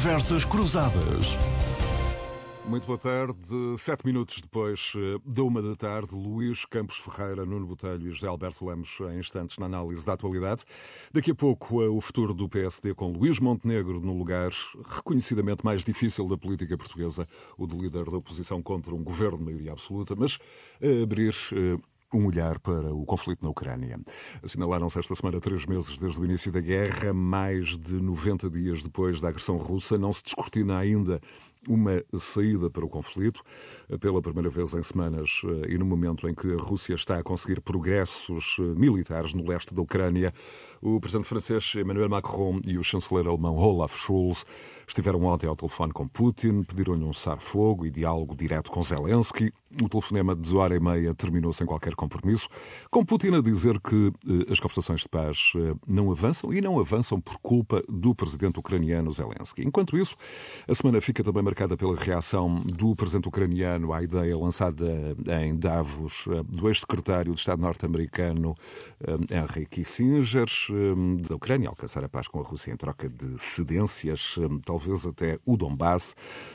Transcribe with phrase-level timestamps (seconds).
[0.00, 1.36] Conversas Cruzadas.
[2.66, 3.36] Muito boa tarde.
[3.76, 8.26] Sete minutos depois eh, da uma da tarde, Luís Campos Ferreira, Nuno Botelho e José
[8.26, 10.62] Alberto Lemos em instantes na análise da atualidade.
[11.12, 14.50] Daqui a pouco, eh, o futuro do PSD com Luís Montenegro no lugar
[14.88, 19.44] reconhecidamente mais difícil da política portuguesa, o de líder da oposição contra um governo de
[19.44, 20.38] maioria absoluta, mas
[20.82, 21.76] a abrir eh,
[22.12, 23.98] um olhar para o conflito na Ucrânia.
[24.42, 29.20] Assinalaram-se esta semana três meses desde o início da guerra, mais de 90 dias depois
[29.20, 29.96] da agressão russa.
[29.96, 31.20] Não se descortina ainda
[31.68, 33.42] uma saída para o conflito,
[33.98, 37.22] pela primeira vez em semanas eh, e no momento em que a Rússia está a
[37.22, 40.32] conseguir progressos eh, militares no leste da Ucrânia.
[40.82, 44.46] O presidente francês Emmanuel Macron e o chanceler alemão Olaf Scholz
[44.86, 49.52] estiveram ontem ao telefone com Putin, pediram-lhe um cessar-fogo e diálogo direto com Zelensky.
[49.82, 52.48] O telefonema de hora e meia terminou sem qualquer compromisso,
[52.90, 55.52] com Putin a dizer que eh, as conversações de paz
[55.86, 59.62] não avançam e não avançam por culpa do presidente ucraniano Zelensky.
[59.62, 60.16] Enquanto isso,
[60.66, 64.86] a semana fica também marcada pela reação do presidente ucraniano à ideia lançada
[65.42, 68.54] em Davos eh, do ex-secretário de Estado norte-americano
[69.30, 70.46] Henry Kissinger
[71.26, 75.56] da Ucrânia alcançar a paz com a Rússia em troca de cedências, talvez até o
[75.56, 76.14] Donbass.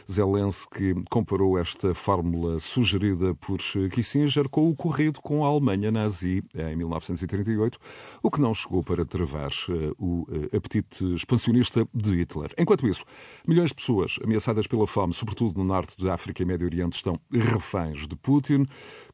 [0.10, 3.58] Zelensky comparou esta fórmula sugerida por
[3.92, 7.80] Kissinger com o ocorrido com a Alemanha nazi em 1938,
[8.22, 12.54] o que não chegou para travar eh, o eh, apetite expansionista de Hitler.
[12.58, 13.04] Enquanto isso,
[13.48, 17.15] milhões de pessoas ameaçadas pela fome, sobretudo no norte da África e Médio Oriente, estão
[17.32, 18.66] reféns de Putin.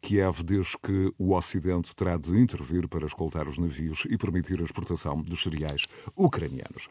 [0.02, 4.64] Kiev diz que o Ocidente terá de intervir para escoltar os navios e permitir a
[4.64, 5.86] exportação dos cereais
[6.16, 6.88] ucranianos.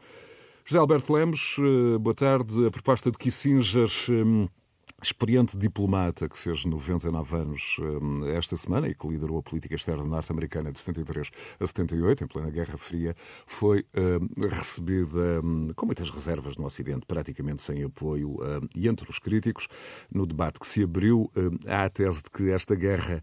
[0.64, 2.66] José Alberto Lemos, eh, boa tarde.
[2.66, 4.47] A proposta de Kissinger hum,
[5.02, 10.04] experiente diplomata que fez 99 anos hum, esta semana e que liderou a política externa
[10.04, 13.14] norte-americana de 73 a 78, em plena Guerra Fria,
[13.47, 15.42] foi hum, recebida
[15.75, 18.38] com muitas reservas no Ocidente, praticamente sem apoio.
[18.75, 19.69] e entre os críticos,
[20.12, 21.30] no debate que se abriu,
[21.66, 23.22] há a tese de que esta guerra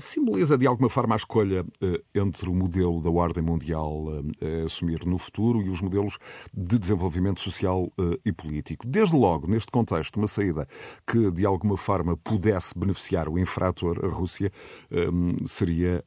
[0.00, 4.06] simboliza de alguma forma a escolha eh, entre o modelo da ordem mundial
[4.40, 6.18] eh, a assumir no futuro e os modelos
[6.52, 7.90] de desenvolvimento social
[8.24, 8.86] e político.
[8.86, 10.66] Desde logo, neste contexto, uma saída
[11.06, 14.50] que de alguma forma pudesse beneficiar o infrator, a Rússia,
[15.46, 16.04] seria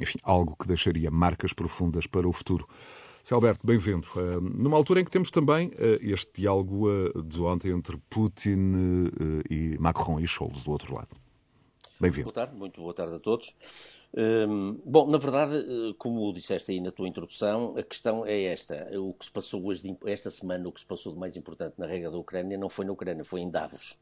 [0.00, 2.66] enfim, algo que deixaria marcas profundas para o futuro.
[3.22, 3.34] Sr.
[3.34, 4.08] Alberto, bem-vindo.
[4.40, 5.70] Numa altura em que temos também
[6.00, 6.88] este diálogo
[7.22, 9.10] de ontem entre Putin
[9.50, 11.27] e Macron e Scholz do outro lado.
[12.00, 12.24] Bem-vindo.
[12.26, 13.56] Boa tarde, muito boa tarde a todos.
[14.14, 18.88] Um, bom, na verdade, eh, como disseste aí na tua introdução, a questão é esta.
[19.00, 21.86] O que se passou hoje, esta semana, o que se passou de mais importante na
[21.86, 23.98] regra da Ucrânia não foi na Ucrânia, foi em Davos.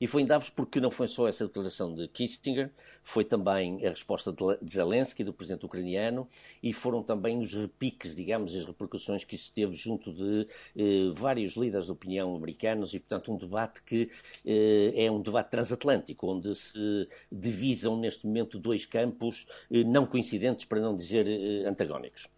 [0.00, 2.70] E foi em Davos porque não foi só essa declaração de Kissinger,
[3.02, 6.26] foi também a resposta de Zelensky, do presidente ucraniano,
[6.62, 10.46] e foram também os repiques, digamos, as repercussões que isso teve junto de
[10.76, 14.10] eh, vários líderes de opinião americanos, e, portanto, um debate que
[14.44, 20.64] eh, é um debate transatlântico, onde se divisam neste momento dois campos eh, não coincidentes,
[20.64, 22.28] para não dizer eh, antagónicos.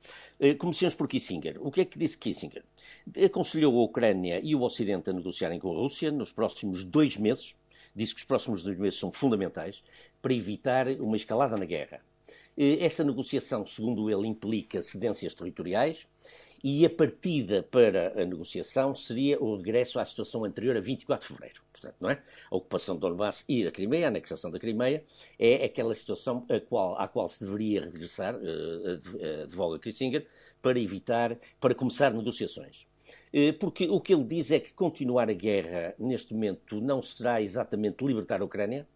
[0.40, 1.56] Eh, comecemos por Kissinger.
[1.60, 2.64] O que é que disse Kissinger?
[3.24, 7.54] Aconselhou a Ucrânia e o Ocidente a negociarem com a Rússia nos próximos dois meses.
[7.94, 9.82] Disse que os próximos dois meses são fundamentais
[10.20, 12.00] para evitar uma escalada na guerra.
[12.56, 16.06] Eh, essa negociação, segundo ele, implica cedências territoriais
[16.62, 21.34] e a partida para a negociação seria o regresso à situação anterior a 24 de
[21.34, 21.60] fevereiro.
[21.82, 22.22] Portanto, não é?
[22.50, 25.04] A ocupação de Donbass e da Crimeia, a anexação da Crimeia,
[25.38, 28.36] é aquela situação a qual, à qual se deveria regressar,
[29.42, 30.26] advoga Kissinger,
[30.60, 32.86] para evitar, para começar negociações.
[33.58, 38.04] Porque o que ele diz é que continuar a guerra neste momento não será exatamente
[38.04, 38.86] libertar a Ucrânia,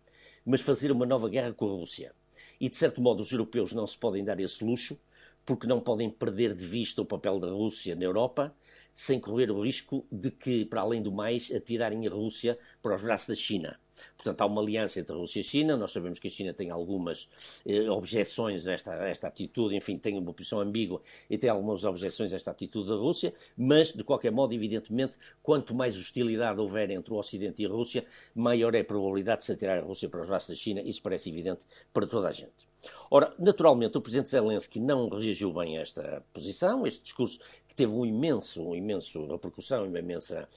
[0.44, 2.14] mas fazer uma nova guerra com a Rússia.
[2.60, 4.96] E, de certo modo, os europeus não se podem dar esse luxo,
[5.44, 8.54] porque não podem perder de vista o papel da Rússia na Europa,
[8.96, 13.02] sem correr o risco de que, para além do mais, atirarem a Rússia para os
[13.02, 13.78] braços da China.
[14.16, 15.76] Portanto, há uma aliança entre a Rússia e a China.
[15.76, 17.28] Nós sabemos que a China tem algumas
[17.66, 21.84] eh, objeções a esta, a esta atitude, enfim, tem uma posição ambígua e tem algumas
[21.84, 26.90] objeções a esta atitude da Rússia, mas, de qualquer modo, evidentemente, quanto mais hostilidade houver
[26.90, 28.02] entre o Ocidente e a Rússia,
[28.34, 30.80] maior é a probabilidade de se atirar a Rússia para os braços da China.
[30.80, 32.66] Isso parece evidente para toda a gente.
[33.10, 36.86] Ora, naturalmente, o presidente Zelensky não reagiu bem a esta posição.
[36.86, 37.38] Este discurso
[37.76, 40.48] teve um imenso, um imenso repercussão, uma imensa,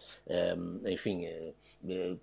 [0.58, 1.54] um, enfim, eh,
[1.88, 2.16] eh,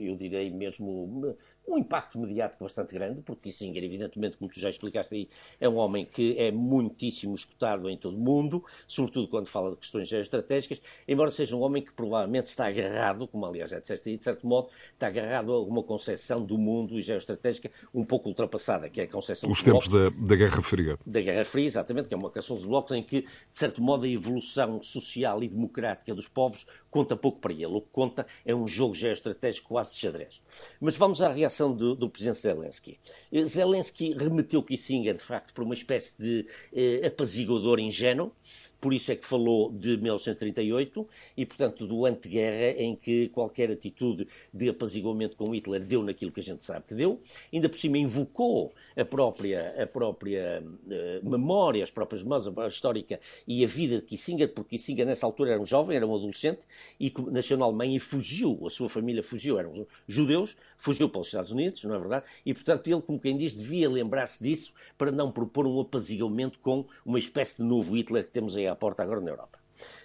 [0.00, 1.36] eu direi mesmo
[1.70, 5.28] um impacto mediático bastante grande, porque Kissinger, evidentemente, como tu já explicaste aí,
[5.60, 9.76] é um homem que é muitíssimo escutado em todo o mundo, sobretudo quando fala de
[9.76, 14.16] questões geoestratégicas, embora seja um homem que provavelmente está agarrado, como aliás já disseste aí,
[14.16, 18.88] de certo modo, está agarrado a alguma concepção do mundo e geoestratégica um pouco ultrapassada,
[18.88, 20.98] que é a concepção Os tempos da, da Guerra Fria.
[21.06, 24.04] Da Guerra Fria, exatamente, que é uma canção dos blocos em que, de certo modo,
[24.04, 27.66] a evolução evolução social e democrática dos povos conta pouco para ele.
[27.66, 30.42] O que conta é um jogo geoestratégico quase de xadrez.
[30.80, 32.98] Mas vamos à reação do, do presidente Zelensky.
[33.32, 38.32] Eh, Zelensky remeteu Kissinger, de facto, por uma espécie de eh, apaziguador ingênuo,
[38.80, 41.06] por isso é que falou de 1938
[41.36, 46.40] e, portanto, do anteguerra em que qualquer atitude de apaziguamento com Hitler deu naquilo que
[46.40, 47.20] a gente sabe que deu.
[47.52, 53.62] Ainda por cima invocou a própria, a própria uh, memória, as próprias memórias, histórica e
[53.62, 56.66] a vida de Kissinger, porque Kissinger nessa altura era um jovem, era um adolescente
[56.98, 61.26] e nasceu na Alemanha e fugiu, a sua família fugiu, eram judeus, fugiu para os
[61.26, 62.24] Estados Unidos, não é verdade?
[62.44, 66.86] E, portanto, ele, como quem diz, devia lembrar-se disso para não propor um apaziguamento com
[67.04, 69.58] uma espécie de novo Hitler que temos aí à porta agora na Europa.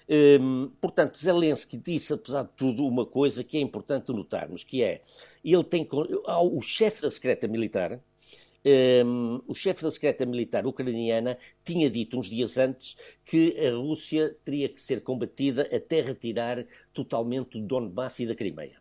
[0.10, 5.02] Hum, portanto, Zelensky disse, apesar de tudo, uma coisa que é importante notarmos, que é,
[5.44, 8.00] ele tem, o chefe da secreta militar,
[9.06, 14.36] um, o chefe da secreta militar ucraniana tinha dito uns dias antes que a Rússia
[14.44, 18.78] teria que ser combatida até retirar totalmente o Donbass e da Crimeia.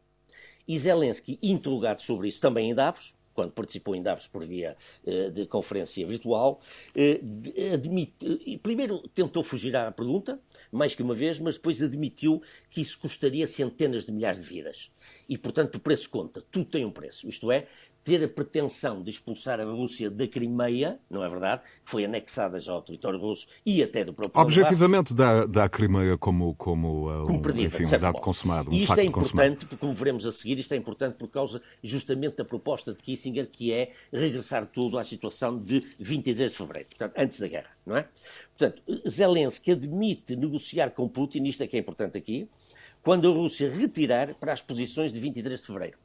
[0.66, 5.30] E Zelensky, interrogado sobre isso também em Davos, quando participou em Davos por via uh,
[5.30, 6.60] de conferência virtual,
[6.96, 10.40] uh, admite, primeiro tentou fugir à pergunta,
[10.72, 14.90] mais que uma vez, mas depois admitiu que isso custaria centenas de milhares de vidas.
[15.28, 16.42] E, portanto, o preço conta.
[16.50, 17.28] Tudo tem um preço.
[17.28, 17.66] Isto é,
[18.04, 21.62] ter a pretensão de expulsar a Rússia da Crimeia, não é verdade?
[21.84, 25.68] Que foi anexada já ao território russo e até do próprio Objetivamente dá, dá a
[25.68, 28.70] Crimeia como, como, uh, perdida, enfim, um dado consumado.
[28.70, 32.36] Um isto é importante, porque, como veremos a seguir, isto é importante por causa justamente
[32.36, 37.14] da proposta de Kissinger, que é regressar tudo à situação de 23 de fevereiro, portanto,
[37.16, 38.06] antes da guerra, não é?
[38.56, 42.48] Portanto, Zelensky admite negociar com Putin, isto é que é importante aqui,
[43.02, 45.98] quando a Rússia retirar para as posições de 23 de fevereiro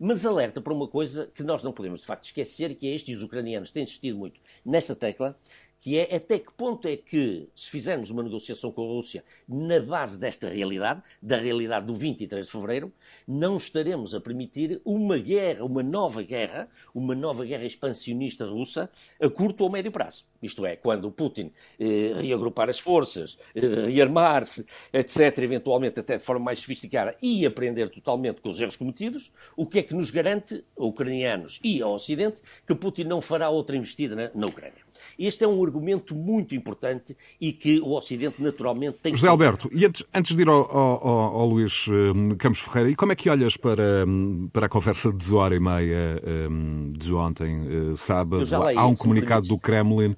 [0.00, 3.12] mas alerta para uma coisa que nós não podemos de facto esquecer, que é este,
[3.12, 5.38] e os ucranianos têm insistido muito nesta tecla,
[5.78, 9.78] que é até que ponto é que, se fizermos uma negociação com a Rússia na
[9.80, 12.92] base desta realidade, da realidade do 23 de fevereiro,
[13.26, 19.28] não estaremos a permitir uma guerra, uma nova guerra, uma nova guerra expansionista russa a
[19.28, 20.24] curto ou médio prazo.
[20.42, 26.24] Isto é, quando o Putin eh, reagrupar as forças, eh, rearmar-se, etc., eventualmente até de
[26.24, 30.10] forma mais sofisticada e aprender totalmente com os erros cometidos, o que é que nos
[30.10, 34.90] garante, ucranianos e ao Ocidente, que Putin não fará outra investida na, na Ucrânia?
[35.18, 39.84] Este é um argumento muito importante e que o Ocidente naturalmente tem José Alberto, e
[39.84, 43.28] antes, antes de ir ao, ao, ao Luís um, Campos Ferreira, e como é que
[43.28, 44.06] olhas para,
[44.52, 48.44] para a conversa de hora e meia um, de ontem, uh, sábado?
[48.76, 50.16] Há um comunicado do Kremlin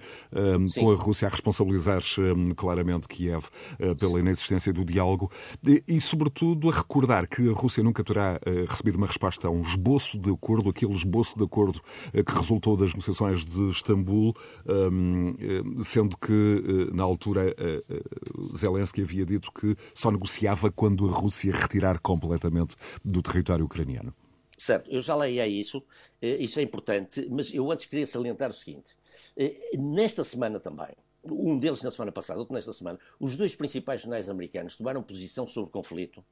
[0.78, 2.02] com a Rússia a responsabilizar
[2.56, 3.46] claramente Kiev
[3.78, 5.30] uh, pela inexistência do diálogo.
[5.66, 9.50] E, e, sobretudo, a recordar que a Rússia nunca terá uh, recebido uma resposta a
[9.50, 11.80] um esboço de acordo, aquele esboço de acordo
[12.12, 14.34] que resultou das negociações de Istambul,
[15.82, 17.54] sendo que, na altura,
[18.56, 22.74] Zelensky havia dito que só negociava quando a Rússia retirar completamente
[23.04, 24.12] do território ucraniano.
[24.62, 25.82] Certo, eu já leio isso,
[26.20, 28.94] eh, isso é importante, mas eu antes queria salientar o seguinte.
[29.36, 30.94] Eh, nesta semana também,
[31.24, 35.48] um deles na semana passada, outro nesta semana, os dois principais jornais americanos tomaram posição
[35.48, 36.24] sobre o conflito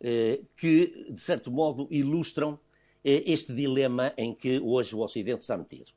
[0.00, 2.58] eh, que, de certo modo, ilustram
[3.04, 5.92] este dilema em que hoje o Ocidente está metido.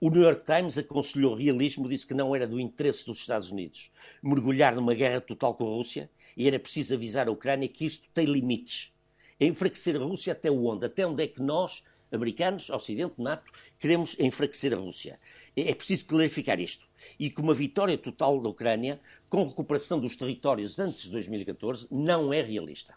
[0.00, 3.92] O New York Times aconselhou realismo, disse que não era do interesse dos Estados Unidos
[4.22, 8.08] mergulhar numa guerra total com a Rússia e era preciso avisar a Ucrânia que isto
[8.14, 8.95] tem limites.
[9.38, 10.86] Enfraquecer a Rússia até onde?
[10.86, 15.20] Até onde é que nós, americanos, Ocidente, NATO, queremos enfraquecer a Rússia?
[15.54, 16.88] É preciso clarificar isto.
[17.18, 22.32] E que uma vitória total da Ucrânia, com recuperação dos territórios antes de 2014, não
[22.32, 22.94] é realista.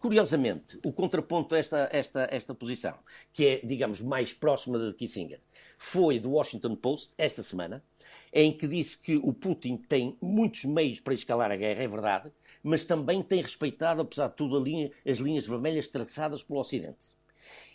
[0.00, 2.98] Curiosamente, o contraponto a esta, esta, esta posição,
[3.34, 5.40] que é, digamos, mais próxima da de Kissinger,
[5.76, 7.84] foi do Washington Post, esta semana,
[8.32, 12.32] em que disse que o Putin tem muitos meios para escalar a guerra, é verdade,
[12.62, 17.18] mas também tem respeitado, apesar de tudo, linha, as linhas vermelhas traçadas pelo Ocidente.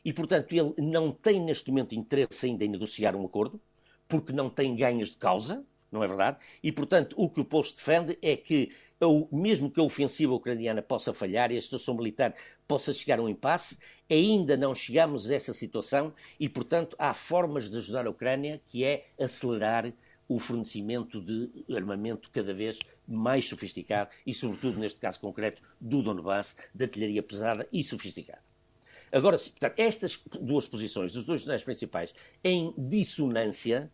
[0.03, 3.59] E, portanto, ele não tem neste momento interesse ainda em negociar um acordo,
[4.07, 6.37] porque não tem ganhos de causa, não é verdade?
[6.61, 8.71] E, portanto, o que o Post defende é que
[9.31, 12.33] mesmo que a ofensiva ucraniana possa falhar e a situação militar
[12.67, 13.77] possa chegar a um impasse,
[14.09, 18.83] ainda não chegamos a essa situação e, portanto, há formas de ajudar a Ucrânia que
[18.83, 19.91] é acelerar
[20.27, 26.55] o fornecimento de armamento cada vez mais sofisticado e, sobretudo, neste caso concreto, do Donbass,
[26.73, 28.41] de artilharia pesada e sofisticada.
[29.11, 32.13] Agora, portanto, estas duas posições dos dois jornais principais
[32.43, 33.91] em dissonância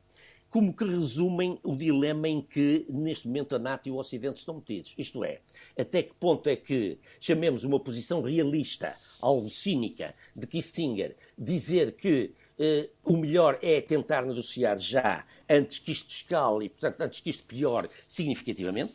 [0.52, 4.56] como que resumem o dilema em que, neste momento, a NATO e o Ocidente estão
[4.56, 4.94] metidos.
[4.98, 5.40] Isto é,
[5.80, 12.34] até que ponto é que chamemos uma posição realista, algo cínica, de Kissinger, dizer que
[12.60, 17.30] eh, o melhor é tentar negociar já, antes que isto escale e, portanto, antes que
[17.30, 18.94] isto piore significativamente,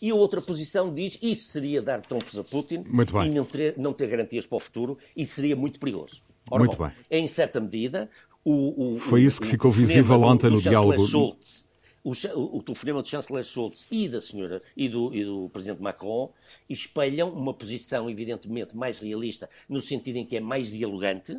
[0.00, 2.84] E a outra posição diz isso seria dar trunfos a Putin
[3.26, 6.22] e não ter, não ter garantias para o futuro e seria muito perigoso.
[6.48, 6.94] Ora, muito bom, bem.
[7.10, 8.08] Em certa medida,
[8.44, 11.04] o, o, Foi isso que ficou visível ontem no diálogo.
[11.04, 11.68] Schultz,
[12.02, 12.12] o,
[12.58, 16.32] o, telefonema do chanceler Schultz e da senhora e do, e do presidente Macron
[16.68, 21.38] espelham uma posição evidentemente mais realista no sentido em que é mais dialogante,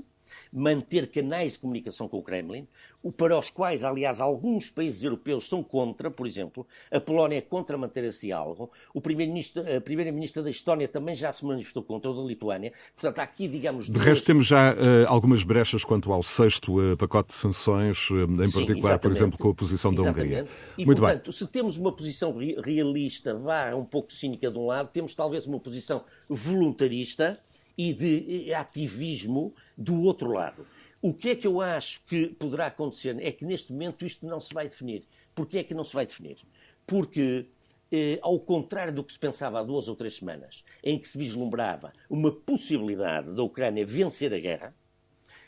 [0.52, 2.68] manter canais de comunicação com o Kremlin,
[3.16, 7.78] para os quais, aliás, alguns países europeus são contra, por exemplo, a Polónia é contra
[7.78, 12.14] manter esse diálogo, o primeiro-ministro, a primeira-ministra da Estónia também já se manifestou contra, o
[12.14, 13.86] da Lituânia, portanto, há aqui, digamos...
[13.86, 14.06] De duas...
[14.06, 14.76] resto, temos já uh,
[15.08, 19.00] algumas brechas quanto ao sexto uh, pacote de sanções, uh, em Sim, particular, exatamente.
[19.00, 20.46] por exemplo, com a posição da Hungria.
[20.78, 21.32] E, Muito portanto, bem.
[21.32, 25.60] se temos uma posição realista, vá um pouco cínica de um lado, temos talvez uma
[25.60, 27.40] posição voluntarista
[27.80, 30.68] e de ativismo do outro lado.
[31.02, 34.38] O que é que eu acho que poderá acontecer é que neste momento isto não
[34.38, 35.08] se vai definir.
[35.34, 36.40] Porquê é que não se vai definir?
[36.86, 37.46] Porque,
[37.90, 41.18] eh, ao contrário do que se pensava há duas ou três semanas, em que se
[41.18, 44.76] vislumbrava uma possibilidade da Ucrânia vencer a guerra,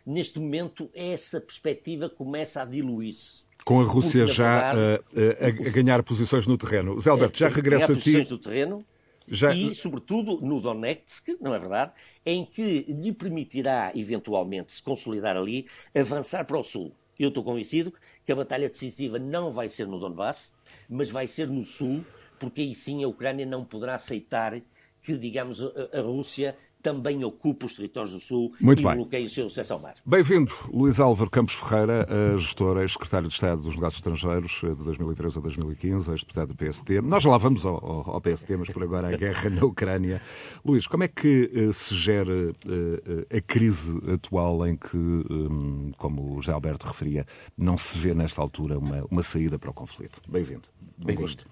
[0.06, 3.44] neste momento essa perspectiva começa a diluir-se.
[3.66, 6.98] Com a Rússia Porque, já verdade, a, a, a, ganhar posições no terreno.
[7.02, 7.96] Zé Alberto, já regressa a ti.
[7.96, 8.86] posições no terreno
[9.32, 9.56] já...
[9.56, 11.94] E, sobretudo, no Donetsk, não é verdade?
[12.26, 16.94] Em que lhe permitirá, eventualmente, se consolidar ali, avançar para o sul.
[17.18, 17.94] Eu estou convencido
[18.26, 20.54] que a batalha decisiva não vai ser no Donbass,
[20.90, 22.04] mas vai ser no sul,
[22.40, 24.60] porque aí sim a Ucrânia não poderá aceitar
[25.02, 28.96] que, digamos, a, Rússia também ocupa os territórios do Sul Muito e bem.
[28.96, 29.96] bloqueia o seu acesso ao mar.
[30.06, 32.08] Bem-vindo, Luís Álvaro Campos Ferreira,
[32.38, 37.02] gestor, ex-secretário de Estado dos Negócios Estrangeiros de 2013 a 2015, ex-deputado do PSD.
[37.02, 40.22] Nós já lá vamos ao, ao, ao PSD, mas por agora a guerra na Ucrânia.
[40.66, 46.36] Luís, como é que uh, se gera uh, a crise atual em que, um, como
[46.36, 47.26] o José Alberto referia,
[47.58, 50.22] não se vê nesta altura uma, uma saída para o conflito?
[50.28, 50.68] Bem-vindo.
[50.98, 51.44] Bem-vindo.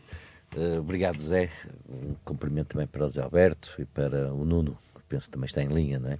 [0.56, 1.50] Uh, obrigado, Zé.
[1.88, 4.78] Um cumprimento também para o José Alberto e para o Nuno
[5.10, 6.20] penso também está em linha, não é?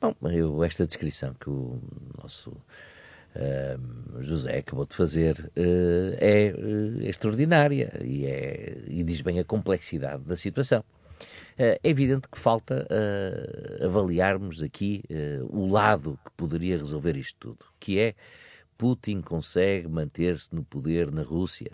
[0.00, 1.80] Bom, eu, esta descrição que o
[2.20, 9.38] nosso uh, José acabou de fazer uh, é uh, extraordinária e, é, e diz bem
[9.38, 10.84] a complexidade da situação.
[11.58, 12.88] É evidente que falta
[13.84, 15.04] avaliarmos aqui
[15.50, 18.14] o lado que poderia resolver isto tudo, que é
[18.78, 21.70] Putin consegue manter-se no poder na Rússia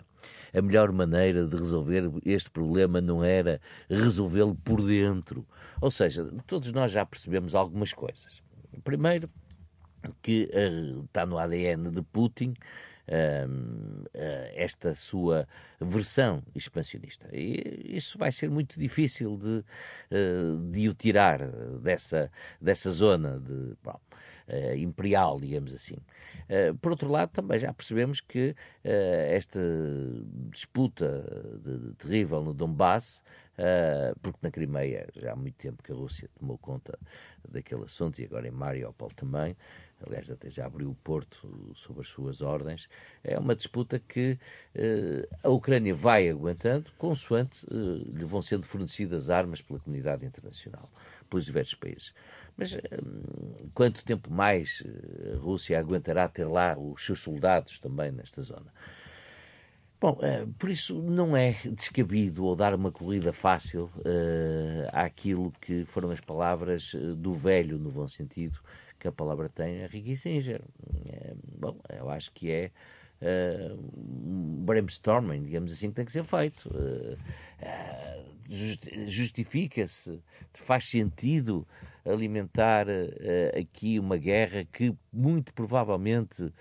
[0.53, 5.45] a melhor maneira de resolver este problema não era resolvê-lo por dentro.
[5.81, 8.41] Ou seja, todos nós já percebemos algumas coisas.
[8.83, 9.29] Primeiro,
[10.21, 12.53] que uh, está no ADN de Putin
[13.07, 14.07] uh, uh,
[14.55, 15.47] esta sua
[15.79, 17.27] versão expansionista.
[17.33, 19.63] E isso vai ser muito difícil de,
[20.71, 21.39] de o tirar
[21.81, 22.31] dessa,
[22.61, 23.99] dessa zona de, bom,
[24.77, 25.95] imperial, digamos assim.
[26.49, 29.59] Eh, por outro lado, também já percebemos que esta
[30.51, 31.23] disputa
[31.63, 33.21] de, de, terrível no Donbass,
[34.21, 36.97] porque na Crimeia já há muito tempo que a Rússia tomou conta
[37.47, 39.55] daquele assunto e agora em Mariupol também,
[40.05, 42.87] aliás, até já abriu o porto sob as suas ordens,
[43.23, 44.39] é uma disputa que
[45.43, 50.89] a Ucrânia vai aguentando, consoante lhe vão sendo fornecidas armas pela comunidade internacional,
[51.29, 52.13] pelos diversos países.
[52.55, 52.77] Mas
[53.73, 54.83] quanto tempo mais
[55.33, 58.71] a Rússia aguentará ter lá os seus soldados também nesta zona?
[60.01, 65.83] Bom, uh, por isso não é descabido ou dar uma corrida fácil uh, àquilo que
[65.83, 68.57] foram as palavras do velho, no bom sentido,
[68.97, 70.61] que a palavra tem, a Ricky Singer.
[70.87, 72.71] Uh, bom, eu acho que é
[73.21, 76.73] um brainstorming, digamos assim, que tem que ser feito.
[79.05, 80.21] Justifica-se,
[80.53, 81.67] faz sentido
[82.05, 86.51] alimentar uh, aqui uma guerra que muito provavelmente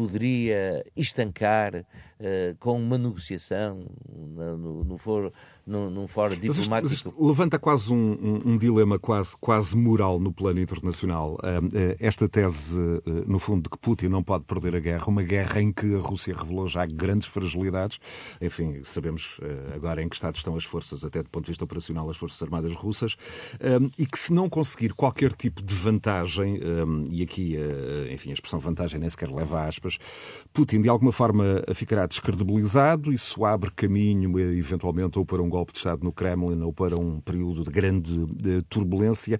[0.00, 5.30] poderia estancar uh, com uma negociação no, no, no, foro,
[5.66, 6.92] no, num fórum diplomático.
[6.92, 11.34] Isto, isto levanta quase um, um, um, dilema quase, quase moral no plano internacional.
[11.34, 15.22] Uh, esta tese, uh, no fundo, de que Putin não pode perder a guerra, uma
[15.22, 17.98] guerra em que a Rússia revelou já grandes fragilidades.
[18.40, 19.38] Enfim, sabemos
[19.74, 22.42] agora em que estado estão as forças, até do ponto de vista operacional, as Forças
[22.42, 23.16] Armadas russas,
[23.98, 26.60] e que se não conseguir qualquer tipo de vantagem,
[27.10, 27.56] e aqui,
[28.12, 29.98] enfim, a expressão vantagem nem sequer leva aspas,
[30.52, 35.78] Putin de alguma forma ficará descredibilizado, isso abre caminho, eventualmente, ou para um golpe de
[35.78, 39.38] Estado no Kremlin ou para um período de grande de turbulência,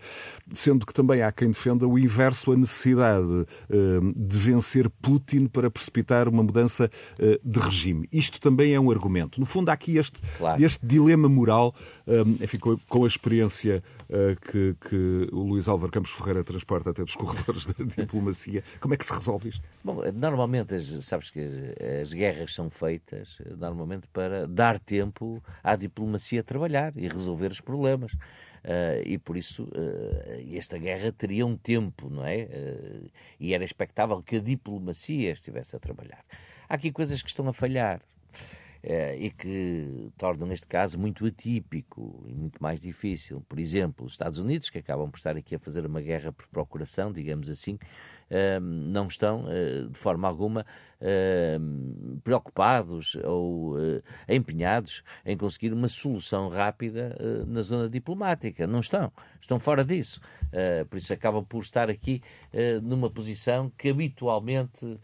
[0.53, 3.77] sendo que também há quem defenda o inverso, a necessidade eh,
[4.17, 8.09] de vencer Putin para precipitar uma mudança eh, de regime.
[8.13, 9.41] Isto também é um argumento.
[9.41, 10.63] No fundo, há aqui este, claro.
[10.63, 11.75] este dilema moral,
[12.07, 13.83] eh, enfim, com a experiência
[14.51, 18.65] que, que o Luís Álvaro Campos Ferreira transporta até dos corredores da diplomacia.
[18.81, 19.67] Como é que se resolve isto?
[19.85, 21.41] Bom, normalmente, as, sabes que
[22.03, 28.13] as guerras são feitas normalmente para dar tempo à diplomacia trabalhar e resolver os problemas.
[28.61, 32.43] Uh, e por isso uh, esta guerra teria um tempo, não é?
[32.45, 36.23] Uh, e era expectável que a diplomacia estivesse a trabalhar.
[36.69, 38.03] Há aqui coisas que estão a falhar.
[38.83, 43.45] E que tornam este caso muito atípico e muito mais difícil.
[43.49, 46.47] Por exemplo, os Estados Unidos, que acabam por estar aqui a fazer uma guerra por
[46.49, 47.79] procuração, digamos assim,
[48.61, 49.45] não estão,
[49.91, 50.65] de forma alguma,
[52.23, 58.67] preocupados ou uh, empenhados em conseguir uma solução rápida uh, na zona diplomática.
[58.67, 59.11] Não estão.
[59.41, 60.21] Estão fora disso.
[60.49, 62.23] Uh, por isso acabam por estar aqui
[62.83, 64.99] numa posição que habitualmente,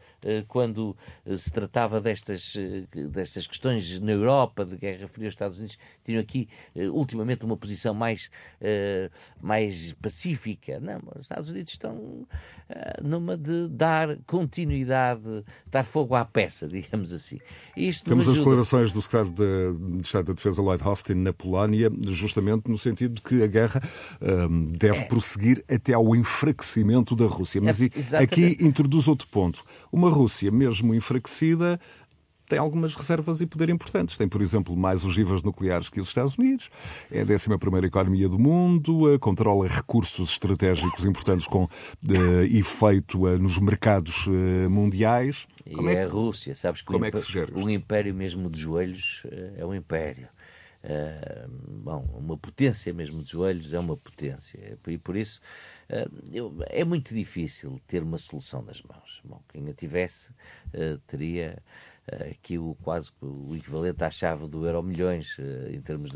[0.48, 0.96] quando
[1.38, 2.56] se tratava destas,
[2.90, 6.48] destas questões na Europa, de Guerra Fria Estados Unidos, tinham aqui
[6.92, 8.28] ultimamente uma posição mais,
[9.40, 10.80] mais pacífica.
[10.80, 12.26] Não, os Estados Unidos estão
[13.00, 17.38] numa de dar continuidade, dar fogo à peça, digamos assim.
[17.76, 22.69] Isto Temos as declarações do secretário de, Estado da Defesa Lloyd Austin na Polónia, justamente
[22.71, 23.83] no sentido de que a guerra
[24.21, 25.05] um, deve é.
[25.05, 27.61] prosseguir até ao enfraquecimento da Rússia.
[27.61, 27.88] Mas é,
[28.19, 29.64] aqui introduz outro ponto.
[29.90, 31.81] Uma Rússia, mesmo enfraquecida,
[32.48, 34.16] tem algumas reservas e poder importantes.
[34.16, 36.70] Tem, por exemplo, mais ogivas nucleares que os Estados Unidos,
[37.10, 43.58] é a 11 economia do mundo, controla recursos estratégicos importantes com uh, efeito uh, nos
[43.58, 45.46] mercados uh, mundiais.
[45.74, 48.14] Como e é, é a Rússia, sabes que, como é que se gera um império
[48.14, 49.22] mesmo de joelhos
[49.56, 50.28] é um império.
[51.68, 54.78] Bom, uma potência mesmo de joelhos é uma potência.
[54.86, 55.40] E por isso
[56.68, 59.20] é muito difícil ter uma solução das mãos.
[59.24, 60.30] Bom, quem a tivesse
[61.08, 61.60] teria
[62.30, 66.10] aqui o, quase o equivalente à chave do euro milhões eh, em termos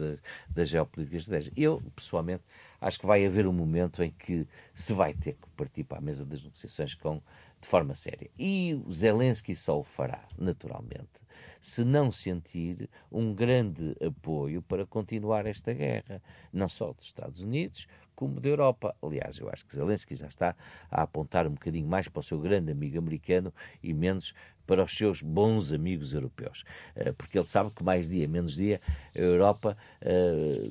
[0.49, 1.61] das geopolíticas estratégica.
[1.61, 2.45] Eu, pessoalmente,
[2.81, 6.01] acho que vai haver um momento em que se vai ter que partir para a
[6.01, 7.21] mesa das negociações com,
[7.61, 8.31] de forma séria.
[8.39, 11.21] E o Zelensky só o fará, naturalmente,
[11.61, 17.87] se não sentir um grande apoio para continuar esta guerra, não só dos Estados Unidos,
[18.15, 18.95] como da Europa.
[19.03, 20.55] Aliás, eu acho que Zelensky já está
[20.91, 24.35] a apontar um bocadinho mais para o seu grande amigo americano e menos
[24.71, 26.63] para os seus bons amigos europeus.
[26.95, 28.81] Eh, porque ele sabe que mais dia, menos dia,
[29.13, 30.71] a Europa, eh,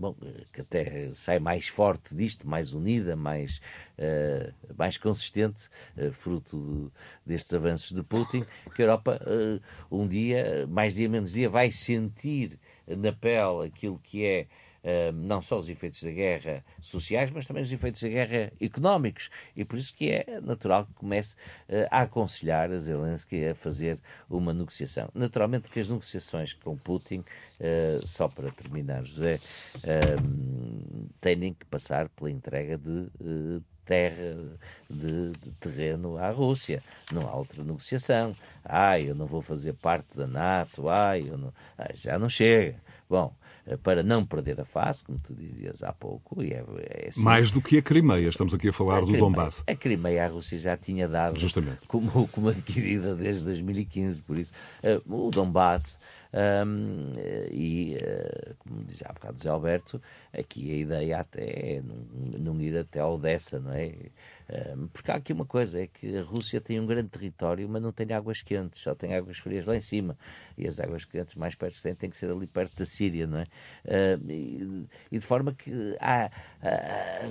[0.00, 0.16] bom,
[0.52, 3.60] que até sai mais forte disto, mais unida, mais,
[3.96, 5.68] eh, mais consistente,
[6.10, 6.90] fruto
[7.24, 9.20] destes avanços de Putin, que a Europa,
[9.88, 14.48] um dia, mais dia, menos dia, vai sentir na pele aquilo que é
[15.14, 19.30] não só os efeitos da guerra sociais, mas também os efeitos da guerra económicos.
[19.56, 21.34] E por isso que é natural que comece
[21.68, 25.08] uh, a aconselhar a Zelensky a fazer uma negociação.
[25.14, 27.18] Naturalmente que as negociações com Putin,
[27.60, 29.40] uh, só para terminar, José,
[31.20, 34.36] têm que passar pela entrega de eh, terra,
[34.88, 36.82] de, de, terreno à Rússia.
[37.12, 38.34] Não há outra negociação.
[38.64, 41.52] Ai, eu não vou fazer parte da NATO, ai, não...
[41.94, 42.76] Já não chega.
[43.08, 43.34] Bom,
[43.82, 46.42] para não perder a face, como tu dizias há pouco.
[46.42, 47.22] E é, é assim.
[47.22, 49.64] Mais do que a Crimeia, estamos aqui a falar a do Crimeia, Donbass.
[49.66, 51.86] A Crimeia a Rússia já tinha dado Justamente.
[51.86, 55.98] Como, como adquirida desde 2015, por isso uh, o Donbass
[56.32, 57.14] um,
[57.50, 60.00] e, uh, como dizia há bocado José Alberto,
[60.32, 63.92] aqui a ideia até é não, não ir até a Odessa, não é?
[64.92, 67.92] Porque há aqui uma coisa, é que a Rússia tem um grande território, mas não
[67.92, 70.16] tem águas quentes, só tem águas frias lá em cima.
[70.56, 73.26] E as águas quentes mais perto que têm, têm que ser ali perto da Síria,
[73.26, 73.46] não é?
[74.28, 76.30] E, de forma que há,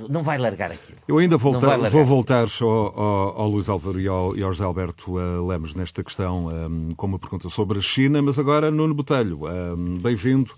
[0.09, 0.99] não vai largar aquilo.
[1.07, 4.63] Eu ainda voltar, vou voltar ao, ao, ao, Luís Álvaro e ao, e ao José
[4.63, 8.93] Alberto uh, Lemos nesta questão, um, com uma pergunta sobre a China, mas agora Nuno
[8.93, 10.53] Botelho, um, bem-vindo.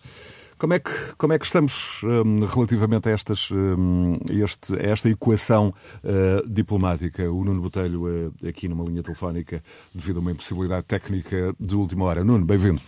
[0.61, 5.09] Como é que, como é que estamos um, relativamente a, estas, um, este, a esta
[5.09, 7.23] equação uh, diplomática?
[7.31, 12.05] O Nuno Botelho, uh, aqui numa linha telefónica, devido a uma impossibilidade técnica de última
[12.05, 12.23] hora.
[12.23, 12.79] Nuno, bem-vindo.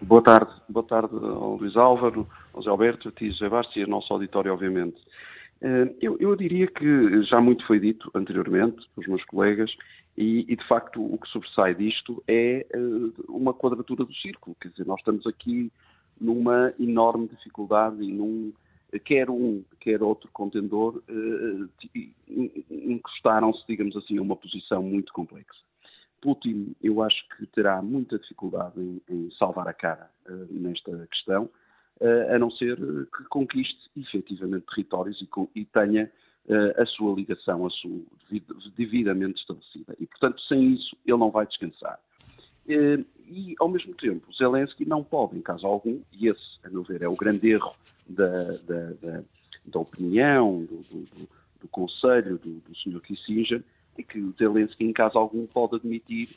[0.00, 0.50] Boa tarde.
[0.68, 4.52] Boa tarde ao Luís Álvaro, ao José Alberto, a ti, José e ao nosso auditório,
[4.52, 4.96] obviamente.
[5.60, 9.72] Uh, eu, eu, diria que já muito foi dito anteriormente pelos meus colegas
[10.18, 12.66] e, e, de facto, o que sobressai disto é
[13.28, 14.56] uma quadratura do círculo.
[14.60, 15.70] Quer dizer, nós estamos aqui
[16.20, 18.52] numa enorme dificuldade e num
[19.04, 22.06] quer um, quer outro contendor eh,
[22.70, 25.60] encostaram-se, digamos assim, a uma posição muito complexa.
[26.20, 31.50] Putin, eu acho que terá muita dificuldade em, em salvar a cara uh, nesta questão,
[32.00, 35.28] uh, a não ser que conquiste efetivamente territórios e,
[35.60, 36.10] e tenha
[36.46, 38.00] uh, a sua ligação a sua,
[38.76, 39.96] devidamente estabelecida.
[39.98, 41.98] E, portanto, sem isso, ele não vai descansar.
[42.68, 46.82] Eh, e, ao mesmo tempo, Zelensky não pode, em caso algum, e esse, a meu
[46.82, 47.74] ver, é o grande erro
[48.06, 49.22] da, da, da,
[49.64, 51.28] da opinião, do, do,
[51.60, 53.00] do conselho do, do Sr.
[53.00, 53.64] Kissinger,
[53.96, 56.28] é que o Zelensky, em caso algum, pode admitir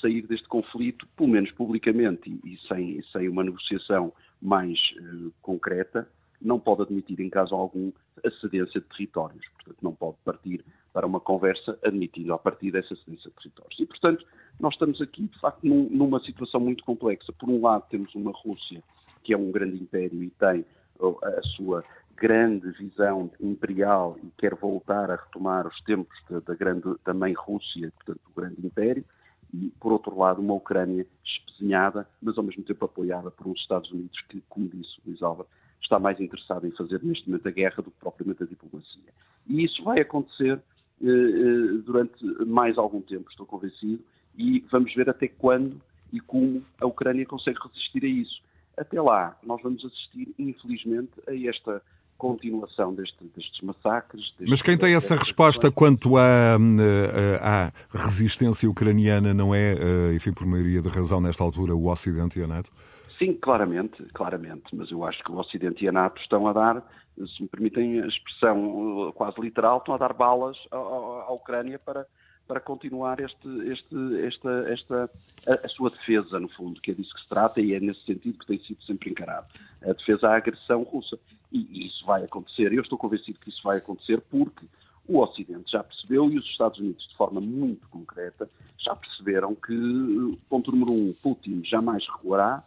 [0.00, 6.08] sair deste conflito, pelo menos publicamente e, e sem, sem uma negociação mais uh, concreta,
[6.40, 7.90] não pode admitir, em caso algum,
[8.24, 9.46] a cedência de territórios.
[9.54, 13.80] Portanto, não pode partir para uma conversa admitindo a partir dessa cedência de territórios.
[13.80, 14.26] E, portanto,
[14.58, 17.32] nós estamos aqui, de facto, num, numa situação muito complexa.
[17.32, 18.82] Por um lado, temos uma Rússia
[19.22, 20.64] que é um grande império e tem
[21.00, 21.82] a sua
[22.16, 27.32] grande visão imperial e quer voltar a retomar os tempos da, da, grande, da mãe
[27.32, 29.04] Rússia, portanto, do grande império,
[29.52, 33.90] e, por outro lado, uma Ucrânia espezinhada, mas ao mesmo tempo apoiada por uns Estados
[33.90, 35.48] Unidos que, como disse Luís Álvaro,
[35.80, 39.12] está mais interessado em fazer neste momento a guerra do que propriamente a diplomacia.
[39.46, 40.60] E isso vai acontecer
[41.02, 44.02] eh, eh, durante mais algum tempo, estou convencido,
[44.36, 45.80] e vamos ver até quando
[46.12, 48.42] e como a Ucrânia consegue resistir a isso.
[48.76, 51.82] Até lá, nós vamos assistir, infelizmente, a esta
[52.16, 54.30] continuação deste, destes massacres.
[54.30, 60.14] Destes Mas quem tem essa resposta quanto à, eh, à, resistência ucraniana não é, eh,
[60.14, 62.70] enfim, por maioria de razão nesta altura, o Ocidente e a NATO?
[63.18, 64.64] Sim, claramente, claramente.
[64.72, 66.82] Mas eu acho que o Ocidente e a NATO estão a dar,
[67.16, 72.06] se me permitem a expressão quase literal, estão a dar balas à, à Ucrânia para,
[72.46, 75.10] para continuar este, este, esta, esta,
[75.46, 78.04] a, a, sua defesa, no fundo, que é disso que se trata e é nesse
[78.04, 79.46] sentido que tem sido sempre encarado.
[79.82, 81.18] A defesa à agressão russa.
[81.50, 82.72] E, e isso vai acontecer.
[82.72, 84.66] Eu estou convencido que isso vai acontecer porque
[85.06, 90.38] o Ocidente já percebeu e os Estados Unidos, de forma muito concreta, já perceberam que,
[90.48, 92.62] ponto número um, Putin jamais recuará.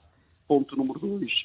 [0.48, 1.44] Ponto número dois,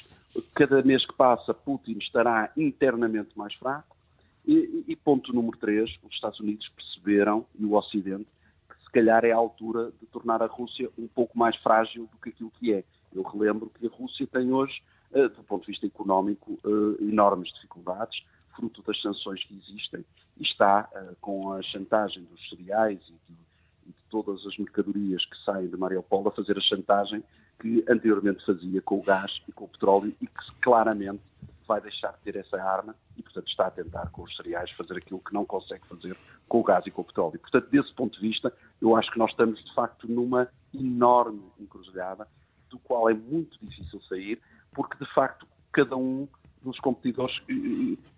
[0.55, 3.97] cada mês que passa, Putin estará internamente mais fraco.
[4.45, 8.27] E, e, ponto número três, os Estados Unidos perceberam, e o Ocidente,
[8.69, 12.17] que se calhar é a altura de tornar a Rússia um pouco mais frágil do
[12.17, 12.83] que aquilo que é.
[13.13, 17.53] Eu relembro que a Rússia tem hoje, uh, do ponto de vista económico, uh, enormes
[17.53, 18.21] dificuldades,
[18.55, 20.03] fruto das sanções que existem,
[20.37, 23.39] e está uh, com a chantagem dos cereais e de,
[23.87, 27.23] e de, todas as mercadorias que saem de Mariupol a fazer a chantagem
[27.59, 31.21] que anteriormente fazia com o gás e com o petróleo e que claramente
[31.67, 34.97] vai deixar de ter essa arma e, portanto, está a tentar com os cereais fazer
[34.97, 37.39] aquilo que não consegue fazer com o gás e com o petróleo.
[37.39, 42.27] Portanto, desse ponto de vista, eu acho que nós estamos, de facto, numa enorme encruzilhada,
[42.69, 44.41] do qual é muito difícil sair,
[44.73, 46.27] porque, de facto, cada um
[46.63, 47.41] dos competidores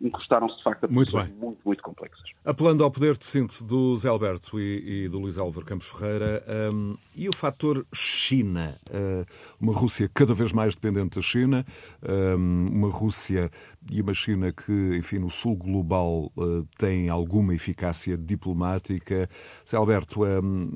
[0.02, 1.28] encostaram-se de facto a muito, bem.
[1.40, 2.30] muito, muito complexas.
[2.44, 6.44] Apelando ao poder de síntese do Zé Alberto e, e do Luís Álvaro Campos Ferreira,
[6.72, 8.78] um, e o fator China?
[8.90, 9.26] Uh,
[9.60, 11.66] uma Rússia cada vez mais dependente da China,
[12.38, 13.50] um, uma Rússia
[13.92, 19.30] e uma China que, enfim, no sul global uh, tem alguma eficácia diplomática.
[19.68, 20.72] Zé Alberto, um,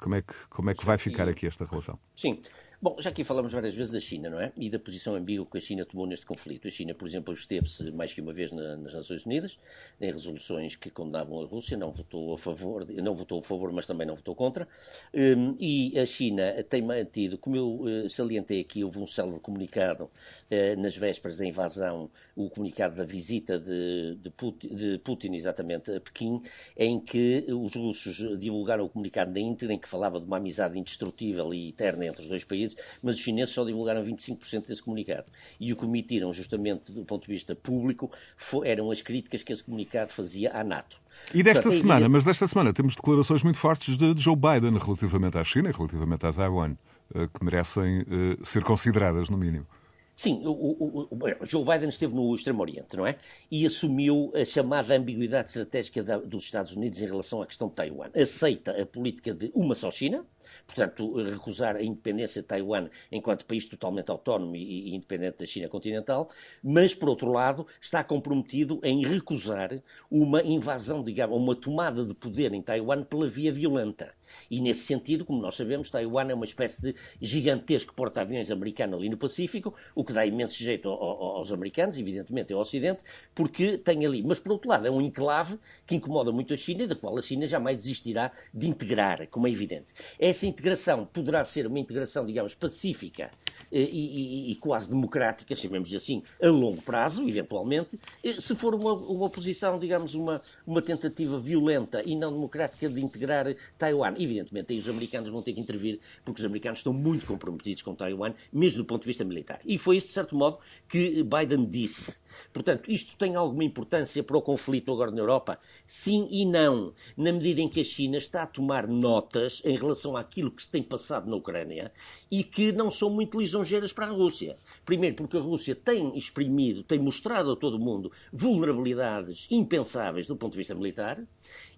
[0.00, 1.98] como, é que, como é que vai ficar aqui esta relação?
[2.16, 2.40] Sim.
[2.82, 4.50] Bom, já aqui falamos várias vezes da China, não é?
[4.56, 6.66] E da posição ambígua que a China tomou neste conflito.
[6.66, 9.56] A China, por exemplo, esteve-se mais que uma vez na, nas Nações Unidas,
[10.00, 13.86] em resoluções que condenavam a Rússia, não votou a favor, não votou a favor, mas
[13.86, 14.66] também não votou contra.
[15.14, 20.06] Um, e a China tem mantido, como eu uh, salientei aqui, houve um célebre comunicado
[20.06, 25.92] uh, nas vésperas da invasão, o comunicado da visita de, de, Putin, de Putin, exatamente,
[25.92, 26.42] a Pequim,
[26.76, 30.76] em que os russos divulgaram o comunicado da íntegra, em que falava de uma amizade
[30.76, 32.71] indestrutível e eterna entre os dois países
[33.02, 35.24] mas os chineses só divulgaram 25% desse comunicado.
[35.58, 39.52] E o que omitiram, justamente do ponto de vista público, foi, eram as críticas que
[39.52, 41.00] esse comunicado fazia à NATO.
[41.34, 42.12] E desta Portanto, é semana, evidente...
[42.12, 46.26] mas desta semana temos declarações muito fortes de Joe Biden relativamente à China e relativamente
[46.26, 46.76] a Taiwan,
[47.14, 49.66] eh, que merecem uh, ser consideradas, no mínimo.
[50.14, 53.16] Sim, o, o, o, Joe Biden esteve no Extremo Oriente, não é?
[53.50, 57.74] E assumiu a chamada ambiguidade estratégica da, dos Estados Unidos em relação à questão de
[57.74, 58.10] Taiwan.
[58.14, 60.24] Aceita a política de uma só China,
[60.66, 66.28] portanto, recusar a independência de Taiwan enquanto país totalmente autónomo e, independente da China continental,
[66.62, 72.52] mas, por outro lado, está comprometido em recusar uma invasão, digamos, uma tomada de poder
[72.52, 74.14] em Taiwan pela via violenta.
[74.50, 79.08] E nesse sentido, como nós sabemos, Taiwan é uma espécie de gigantesco porta-aviões americano ali
[79.08, 83.02] no Pacífico, o que dá imenso jeito aos americanos, evidentemente, ao Ocidente,
[83.34, 84.22] porque tem ali.
[84.22, 87.16] Mas, por outro lado, é um enclave que incomoda muito a China e da qual
[87.16, 89.92] a China jamais desistirá de integrar, como é evidente.
[90.18, 93.30] Essa integração poderá ser uma integração, digamos, pacífica
[93.72, 98.74] eh, e, e, e quase democrática, chamemos assim, a longo prazo, eventualmente, eh, se for
[98.74, 104.72] uma, uma posição, digamos, uma, uma tentativa violenta e não democrática de integrar Taiwan evidentemente,
[104.72, 108.34] aí os americanos vão ter que intervir, porque os americanos estão muito comprometidos com Taiwan,
[108.52, 109.60] mesmo do ponto de vista militar.
[109.64, 112.20] E foi isso, de certo modo, que Biden disse.
[112.52, 115.58] Portanto, isto tem alguma importância para o conflito agora na Europa?
[115.86, 116.92] Sim e não.
[117.16, 120.62] Na medida em que a China está a tomar notas em relação à àquilo que
[120.62, 121.92] se tem passado na Ucrânia
[122.30, 124.56] e que não são muito lisonjeiras para a Rússia.
[124.84, 130.36] Primeiro, porque a Rússia tem exprimido, tem mostrado a todo o mundo vulnerabilidades impensáveis do
[130.36, 131.22] ponto de vista militar,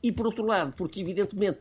[0.02, 1.60] e por outro lado, porque evidentemente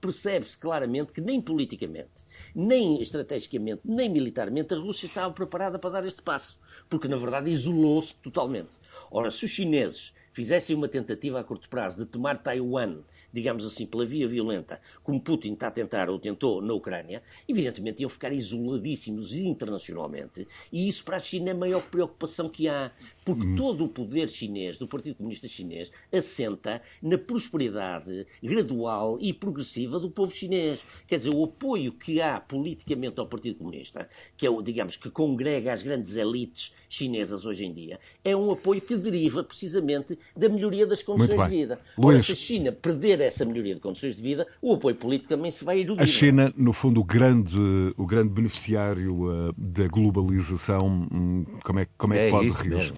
[0.00, 6.06] percebe-se claramente que nem politicamente, nem estrategicamente, nem militarmente a Rússia estava preparada para dar
[6.06, 8.78] este passo, porque na verdade isolou-se totalmente.
[9.10, 13.00] Ora, se os chineses fizessem uma tentativa a curto prazo de tomar Taiwan
[13.32, 18.02] digamos assim, pela via violenta, como Putin está a tentar ou tentou na Ucrânia, evidentemente
[18.02, 20.46] iam ficar isoladíssimos internacionalmente.
[20.72, 22.90] E isso para a China é a maior preocupação que há.
[23.24, 23.54] Porque hum.
[23.54, 30.10] todo o poder chinês, do Partido Comunista Chinês, assenta na prosperidade gradual e progressiva do
[30.10, 30.82] povo chinês.
[31.06, 35.72] Quer dizer, o apoio que há politicamente ao Partido Comunista, que é, digamos, que congrega
[35.72, 40.86] as grandes elites chinesas hoje em dia, é um apoio que deriva precisamente da melhoria
[40.86, 41.80] das condições de vida.
[41.96, 42.16] Luís...
[42.16, 45.50] Ora, se a China perder essa melhoria de condições de vida, o apoio político também
[45.50, 46.02] se vai erudir.
[46.02, 47.56] A China, no fundo, o grande,
[47.96, 52.94] o grande beneficiário uh, da globalização, um, como é, como é que é pode reagir?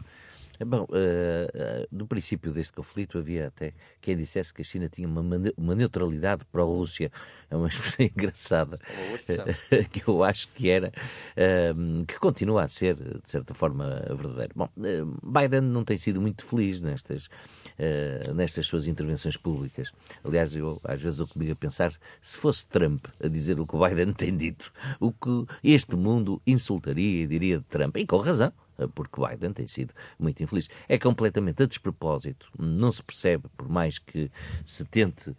[0.64, 5.08] Bom, uh, uh, no princípio deste conflito havia até quem dissesse que a China tinha
[5.08, 5.22] uma,
[5.56, 7.10] uma neutralidade para a Rússia.
[7.50, 10.92] É uma expressão engraçada, uh, que eu acho que era,
[12.06, 14.52] que continua a ser, de certa forma, verdadeiro.
[14.54, 14.68] Bom,
[15.22, 17.28] Biden não tem sido muito feliz nestas,
[18.34, 19.92] nestas suas intervenções públicas.
[20.24, 23.76] Aliás, eu às vezes eu comigo a pensar, se fosse Trump a dizer o que
[23.76, 28.16] o Biden tem dito, o que este mundo insultaria e diria de Trump, e com
[28.16, 28.52] razão
[28.94, 30.68] porque Biden tem sido muito infeliz.
[30.88, 34.30] É completamente a despropósito, não se percebe, por mais que
[34.64, 35.36] se tente uh,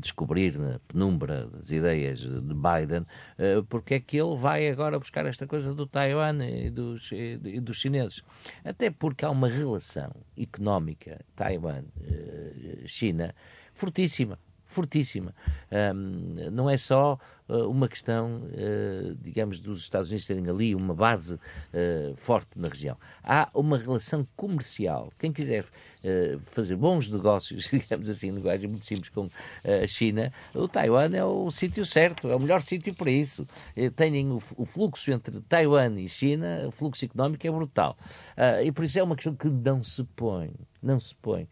[0.00, 5.26] descobrir na penumbra das ideias de Biden, uh, porque é que ele vai agora buscar
[5.26, 8.22] esta coisa do Taiwan e dos, e dos chineses.
[8.64, 13.34] Até porque há uma relação económica Taiwan-China
[13.74, 14.38] fortíssima
[14.70, 15.34] fortíssima.
[15.70, 20.94] Um, não é só uh, uma questão, uh, digamos, dos Estados Unidos terem ali uma
[20.94, 22.96] base uh, forte na região.
[23.22, 25.12] Há uma relação comercial.
[25.18, 25.66] Quem quiser
[26.46, 29.28] fazer bons negócios, digamos assim, linguagem muito simples com
[29.62, 33.46] a China, o Taiwan é o sítio certo, é o melhor sítio para isso.
[33.96, 37.98] Têm o, o, fluxo entre Taiwan e China, o fluxo económico é brutal.
[38.64, 41.46] e por isso é uma questão que não se põe, não se põe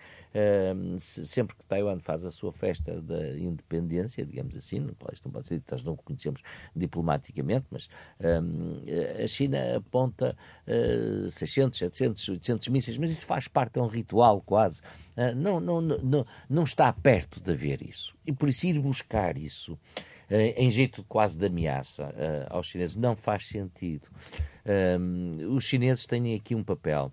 [0.98, 5.48] sempre que Taiwan faz a sua festa da independência, digamos assim, não pode, não pode
[5.48, 6.42] ser, nós não conhecemos
[6.74, 7.88] diplomaticamente, mas
[9.22, 14.40] a China aponta uh, 600, 700, 800 mísseis, mas isso faz parte, é um ritual
[14.40, 14.80] quase.
[15.16, 18.14] Uh, não, não, não, não está perto de haver isso.
[18.26, 22.96] E por isso ir buscar isso uh, em jeito quase de ameaça uh, aos chineses
[22.96, 24.08] não faz sentido.
[25.50, 27.12] os chineses têm aqui um papel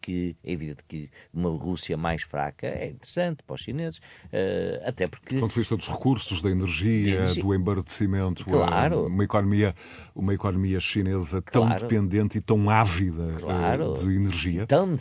[0.00, 5.06] que é evidente que uma Rússia mais fraca é interessante para os chineses, uh, até
[5.06, 5.34] porque...
[5.34, 7.42] Do ponto de vista dos recursos, da energia, energia.
[7.42, 9.06] do embaraçamento, claro.
[9.06, 9.74] uma, economia,
[10.14, 11.82] uma economia chinesa tão claro.
[11.82, 13.94] dependente e tão ávida eh, claro.
[13.94, 14.66] de energia.
[14.66, 14.96] Tão,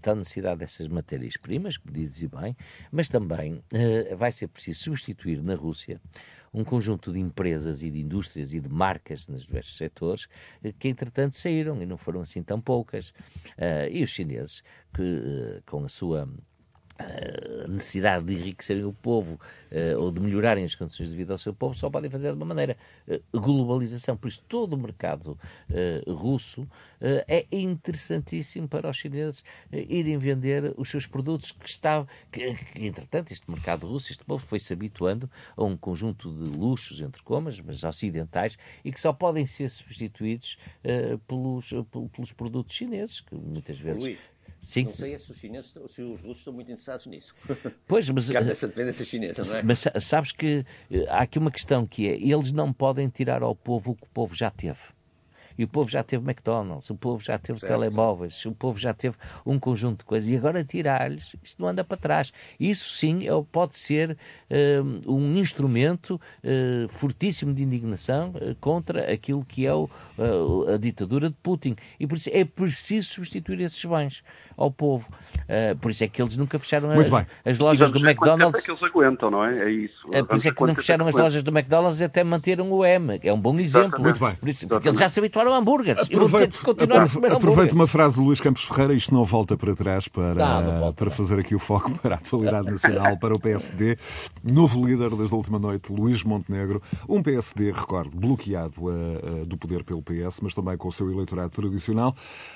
[0.00, 2.56] tão necessidade dessas matérias-primas, que dizes bem,
[2.90, 3.62] mas também
[4.16, 6.00] vai ser preciso substituir na Rússia
[6.52, 10.28] um conjunto de empresas e de indústrias e de marcas nos diversos setores
[10.62, 13.10] eh, que, entretanto, saíram e não foram assim tão poucas.
[13.58, 16.28] Uh, e os chineses, que uh, com a sua
[16.98, 19.38] a necessidade de enriquecerem o povo
[19.70, 22.36] uh, ou de melhorarem as condições de vida ao seu povo só podem fazer de
[22.36, 24.16] uma maneira uh, globalização.
[24.16, 25.38] Por isso, todo o mercado
[25.70, 26.68] uh, russo
[27.00, 33.30] é interessantíssimo para os chineses irem vender os seus produtos que está, que, que, entretanto,
[33.32, 37.60] este mercado russo, este povo foi se habituando a um conjunto de luxos, entre comas,
[37.60, 40.58] mas ocidentais, e que só podem ser substituídos
[41.28, 41.70] pelos,
[42.12, 44.02] pelos produtos chineses, que muitas vezes.
[44.02, 44.84] Luís Sim.
[44.84, 47.34] Não sei se os chineses, se os russos estão muito interessados nisso.
[47.86, 48.30] Pois, mas...
[48.30, 49.62] essa dependência chinesa, não é?
[49.62, 53.54] Mas sabes que eh, há aqui uma questão que é, eles não podem tirar ao
[53.54, 54.80] povo o que o povo já teve.
[55.58, 58.94] E o povo já teve McDonald's, o povo já teve certo, telemóveis, o povo já
[58.94, 60.30] teve um conjunto de coisas.
[60.30, 62.32] E agora tirar-lhes, isto não anda para trás.
[62.60, 64.16] Isso sim é pode ser
[64.48, 69.90] uh, um instrumento uh, fortíssimo de indignação uh, contra aquilo que é o,
[70.72, 71.74] a ditadura de Putin.
[71.98, 74.22] E por isso é preciso substituir esses bens
[74.58, 75.08] ao povo.
[75.80, 78.60] por isso é que eles nunca fecharam as, as, lojas do McDonald's.
[78.60, 79.64] É que eles aguentam, não é?
[79.64, 80.08] É isso.
[80.26, 83.18] por isso é que não fecharam as lojas do McDonald's até manteram o M.
[83.22, 84.00] É um bom exemplo.
[84.00, 84.34] Muito bem.
[84.34, 86.02] Por isso, porque eles já se habituaram a hambúrgueres.
[86.02, 90.34] Aproveito, aproveito, aproveito uma frase de Luís Campos Ferreira, isto não volta para trás para,
[90.34, 93.96] não, para fazer aqui o foco para a atualidade nacional, para o PSD.
[94.42, 96.82] Novo líder desde a última noite, Luís Montenegro.
[97.08, 101.10] Um PSD, recordo, bloqueado uh, uh, do poder pelo PS, mas também com o seu
[101.10, 102.14] eleitorado tradicional,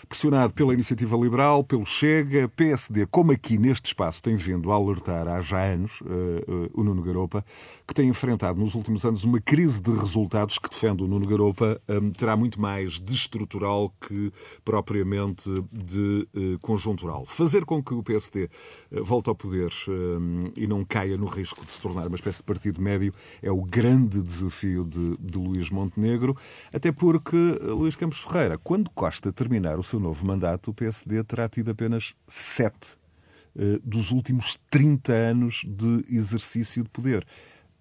[0.08, 5.28] pressionado pela iniciativa liberal, pelos Chega, PSD, como aqui neste espaço tem vindo a alertar
[5.28, 7.44] há já anos uh, uh, o Nuno Garopa,
[7.86, 11.78] que tem enfrentado nos últimos anos uma crise de resultados que defende o Nuno Garopa
[11.86, 14.32] um, terá muito mais de estrutural que
[14.64, 17.26] propriamente de uh, conjuntural.
[17.26, 18.48] Fazer com que o PSD
[18.90, 22.44] volte ao poder um, e não caia no risco de se tornar uma espécie de
[22.44, 26.34] partido médio é o grande desafio de, de Luís Montenegro,
[26.72, 31.48] até porque Luís Campos Ferreira, quando Costa terminar o seu novo mandato, o PSD terá
[31.50, 32.96] tido apenas sete
[33.84, 37.26] dos últimos 30 anos de exercício de poder.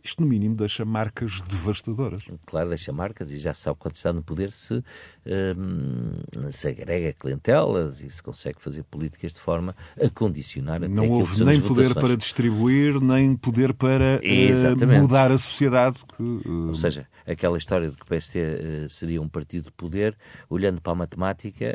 [0.03, 2.23] Isto, no mínimo, deixa marcas devastadoras.
[2.45, 4.83] Claro, deixa marcas e já sabe quando está no poder se,
[5.25, 11.43] um, se agrega clientelas e se consegue fazer políticas de forma a condicionar Não houve
[11.43, 12.05] nem poder votações.
[12.05, 15.97] para distribuir, nem poder para uh, mudar a sociedade.
[16.17, 16.69] Que, uh...
[16.69, 20.17] Ou seja, aquela história de que o PST uh, eh, seria um partido de poder,
[20.49, 21.65] olhando para a matemática,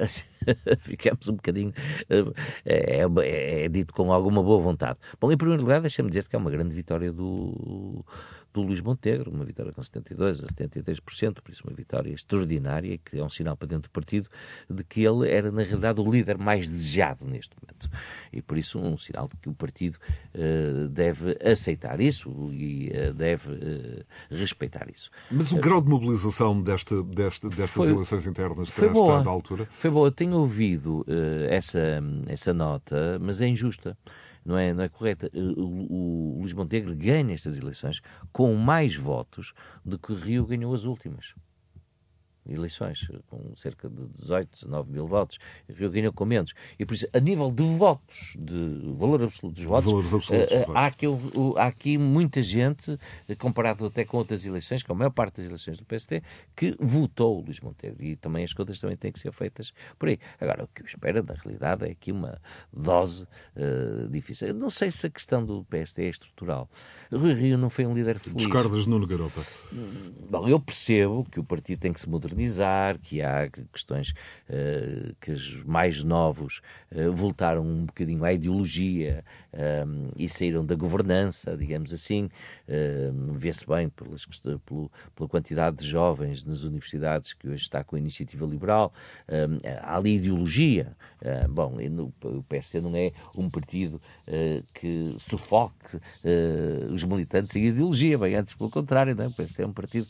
[0.80, 1.72] ficamos um bocadinho.
[2.64, 4.98] É, é, é, dito com alguma boa vontade.
[5.20, 7.45] Bom, em primeiro lugar, deixa-me dizer que é uma grande vitória do
[8.56, 13.18] do Luís Montenegro, uma vitória com 72% a 73%, por isso uma vitória extraordinária, que
[13.18, 14.28] é um sinal para dentro do partido
[14.68, 17.90] de que ele era, na realidade, o líder mais desejado neste momento.
[18.32, 19.98] E por isso um sinal de que o partido
[20.34, 25.10] uh, deve aceitar isso e uh, deve uh, respeitar isso.
[25.30, 29.68] Mas o grau de mobilização desta, desta, destas foi, eleições internas terá estado à altura?
[29.70, 30.10] Foi boa.
[30.10, 31.04] Tenho ouvido
[31.50, 33.96] essa, essa nota, mas é injusta
[34.46, 35.28] não é, não é correta.
[35.34, 38.00] O, o, o Luís Montenegro ganha estas eleições
[38.32, 39.52] com mais votos
[39.84, 41.34] do que o Rio ganhou as últimas
[42.48, 46.52] eleições, com cerca de 18, 19 mil votos, Rio ganhou com menos.
[46.78, 50.86] E por isso, a nível de votos, de valor absoluto dos votos, absolutos, uh, há,
[50.86, 52.98] aqui, uh, há aqui muita gente,
[53.38, 56.22] comparado até com outras eleições, com a maior parte das eleições do PST,
[56.54, 58.04] que votou o Luís Montenegro.
[58.04, 60.18] E também as contas também têm que ser feitas por aí.
[60.40, 62.40] Agora, o que eu espero, na realidade, é aqui uma
[62.72, 63.26] dose
[64.10, 64.48] difícil.
[64.48, 66.68] Eu não sei se a questão do PST é estrutural.
[67.12, 68.36] Rui Rio não foi um líder feliz.
[68.36, 69.42] Discordas Nuno Garopa?
[70.30, 75.14] Bom, eu percebo que o partido tem que se modernizar modernizar, que há questões uh,
[75.20, 76.60] que os mais novos
[76.92, 82.28] uh, voltaram um bocadinho à ideologia um, eh, e saíram da governança, digamos assim.
[82.68, 84.26] Uh, Vê-se bem pelas,
[84.66, 88.92] pelo, pela quantidade de jovens nas universidades que hoje está com a iniciativa liberal.
[89.82, 90.94] há ali ideologia.
[91.48, 91.76] bom,
[92.22, 94.00] o PSD não é um partido
[94.74, 96.00] que se foque
[96.92, 99.28] os militantes em ideologia, bem antes pelo contrário, não é?
[99.28, 100.06] o PSD é um partido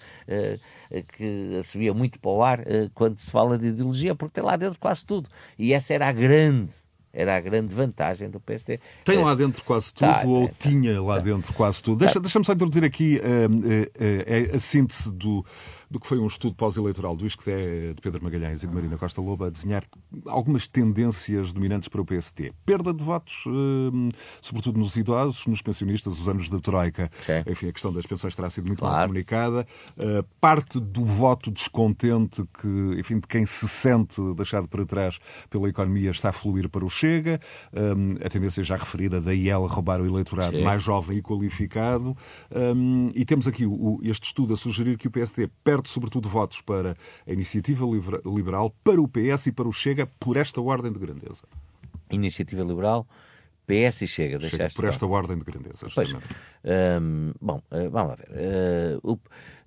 [1.17, 2.61] que subia muito para o ar
[2.95, 5.29] quando se fala de ideologia, porque tem lá dentro quase tudo.
[5.59, 6.73] E essa era a grande
[7.17, 8.79] era a grande vantagem do PSD.
[9.03, 11.99] Tem lá dentro quase tudo tá, ou tá, tinha lá tá, dentro quase tudo?
[12.01, 15.45] Deixa, Deixa-me só introduzir aqui uh, uh, uh, a síntese do,
[15.91, 19.21] do que foi um estudo pós-eleitoral do ISCTE de Pedro Magalhães e de Marina Costa
[19.21, 19.85] Loba a desenhar
[20.27, 22.53] algumas tendências dominantes para o PST.
[22.65, 27.11] Perda de votos, hum, sobretudo nos idosos, nos pensionistas, os anos da Troika.
[27.25, 27.51] Sim.
[27.51, 28.97] Enfim, a questão das pensões terá sido muito claro.
[28.97, 29.67] mal comunicada.
[29.97, 35.19] Uh, parte do voto descontente que, enfim, de quem se sente deixado para trás
[35.49, 37.41] pela economia está a fluir para o Chega.
[37.73, 42.17] Um, a tendência já referida da IEL roubar o eleitorado mais jovem e qualificado.
[42.55, 46.29] Um, e temos aqui o, este estudo a sugerir que o PSD perde perde sobretudo
[46.29, 47.85] votos para a Iniciativa
[48.25, 51.43] Liberal, para o PS e para o Chega, por esta ordem de grandeza.
[52.11, 53.07] Iniciativa Liberal,
[53.67, 55.89] PS e Chega, Chega por esta ordem de grandeza.
[55.95, 58.99] Pois, um, bom, uh, vamos lá ver.
[59.03, 59.19] Uh, o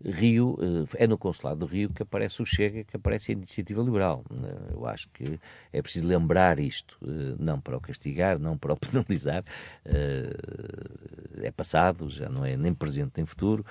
[0.03, 3.81] Rio, uh, é no Consulado do Rio que aparece o Chega, que aparece a Iniciativa
[3.81, 4.23] Liberal.
[4.71, 5.39] eu acho que
[5.73, 6.97] é preciso lembrar isto,
[7.39, 9.43] não para o castigar, não para o penalizar.
[11.41, 13.65] é passado, já não é nem presente nem futuro.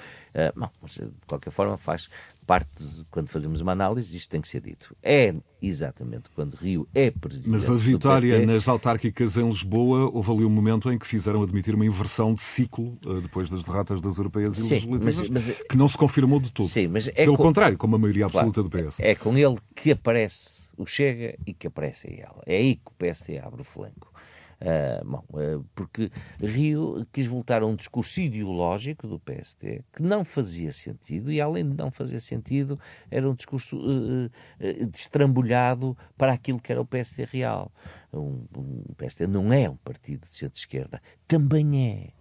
[0.54, 2.08] mas, de qualquer forma faz
[2.48, 4.96] parte, de, quando fazemos uma análise, isto tem que ser dito.
[5.02, 7.50] É exatamente quando Rio é presidente.
[7.50, 11.74] Mas a vitória nas autárquicas em Lisboa, houve ali um momento em que fizeram admitir
[11.74, 15.58] uma inversão de ciclo eh, depois das derrotas das europeias e Sim, legislativas, mas, mas,
[15.68, 16.66] que não se confirmou de todo.
[16.66, 17.42] Sim, mas é Pelo com...
[17.42, 19.00] contrário, como a maioria absoluta claro, do PS.
[19.00, 22.42] É com ele que aparece o Chega e que aparece a ela.
[22.46, 24.11] É aí que o PS abre o flanco.
[24.60, 30.24] Uh, bom, uh, porque Rio quis voltar a um discurso ideológico do PST que não
[30.24, 36.60] fazia sentido e, além de não fazer sentido, era um discurso uh, destrambulhado para aquilo
[36.60, 37.70] que era o PST real.
[38.12, 42.17] Um, um, o PST não é um partido de centro-esquerda, também é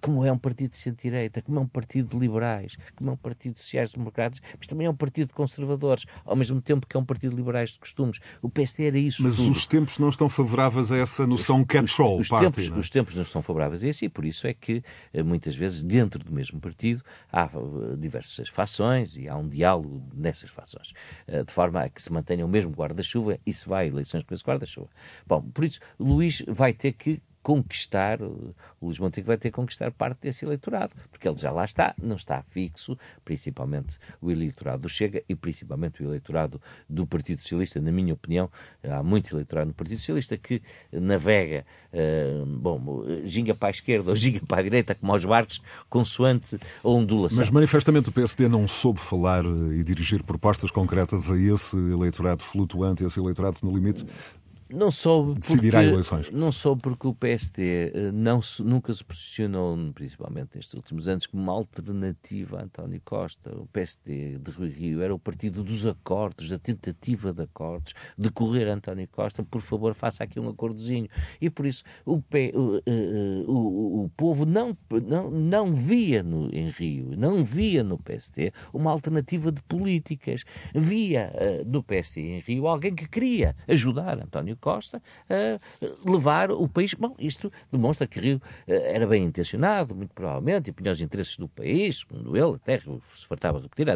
[0.00, 3.16] como é um partido de centro-direita, como é um partido de liberais, como é um
[3.16, 7.00] partido de sociais-democratas, mas também é um partido de conservadores, ao mesmo tempo que é
[7.00, 8.18] um partido de liberais de costumes.
[8.42, 9.50] O PSD era isso Mas tudo.
[9.50, 12.80] os tempos não estão favoráveis a essa noção catch-all Os, party, tempos, não é?
[12.80, 14.82] os tempos não estão favoráveis a isso e por isso é que
[15.12, 20.02] eh, muitas vezes dentro do mesmo partido há eh, diversas fações e há um diálogo
[20.14, 20.92] nessas fações,
[21.26, 24.24] eh, de forma a que se mantenha o mesmo guarda-chuva e se vai a eleições
[24.24, 24.88] com esse guarda-chuva.
[25.26, 29.90] Bom, por isso, Luís vai ter que conquistar, o Luís Montenegro vai ter que conquistar
[29.90, 32.94] parte desse eleitorado, porque ele já lá está, não está fixo,
[33.24, 38.50] principalmente o eleitorado do Chega e principalmente o eleitorado do Partido Socialista, na minha opinião,
[38.84, 40.60] há muito eleitorado no Partido Socialista que
[40.92, 45.62] navega, eh, bom, ginga para a esquerda ou ginga para a direita, como aos barcos,
[45.88, 47.38] consoante a ondulação.
[47.38, 52.42] Mas manifestamente o PSD não soube falar eh, e dirigir propostas concretas a esse eleitorado
[52.42, 54.04] flutuante, a esse eleitorado no limite.
[54.70, 56.30] Não soube porque, Decidirá eleições.
[56.30, 61.42] Não soube porque o PSD eh, não nunca se posicionou, principalmente nestes últimos anos, como
[61.42, 63.50] uma alternativa a António Costa.
[63.56, 68.30] O PSD de Rui Rio era o partido dos acordos, da tentativa de acordos, de
[68.30, 71.08] correr a António Costa, por favor, faça aqui um acordozinho.
[71.40, 76.22] E por isso o, P- o, eh, eh, o- o povo não, não, não via
[76.22, 80.44] no, em Rio, não via no PSD uma alternativa de políticas.
[80.74, 81.32] Via
[81.66, 86.94] no PSD em Rio alguém que queria ajudar António Costa a levar o país.
[86.94, 91.36] Bom, isto demonstra que Rio eh, era bem intencionado, muito provavelmente, e punha os interesses
[91.36, 93.88] do país, segundo ele, até se fartava repetir,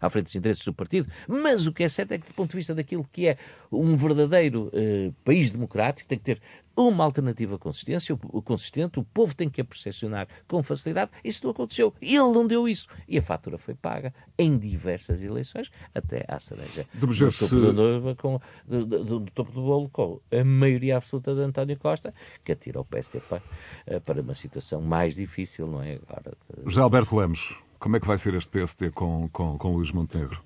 [0.00, 1.10] à frente dos interesses do partido.
[1.28, 3.36] Mas o que é certo é que, do ponto de vista daquilo que é
[3.70, 6.40] um verdadeiro eh, país democrático, tem que ter
[6.76, 11.10] uma alternativa consistência, o- consistente, o povo tem que a percepcionar com facilidade.
[11.24, 11.94] Isso não aconteceu.
[12.02, 12.86] Ele não deu isso.
[13.08, 17.48] E a fatura foi paga em diversas eleições, até à cereja Vamos no ver topo
[17.48, 21.40] se- da noiva, com, do, do- do topo do bolo, com a maioria absoluta de
[21.40, 22.14] António Costa,
[22.44, 23.42] que atira o PSD para,
[23.86, 25.94] eh, para uma situação mais difícil, não é?
[26.08, 29.74] Agora, eh, José Alberto Lemos, como é que vai ser este PSD com, com, com
[29.74, 30.42] Luís Montenegro?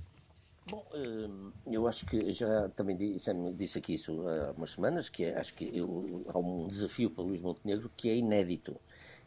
[0.70, 1.39] Bom, hum,
[1.73, 5.55] eu acho que já também disse, disse aqui isso há umas semanas, que é, acho
[5.55, 8.77] que eu- há um desafio para Luís Montenegro que é inédito,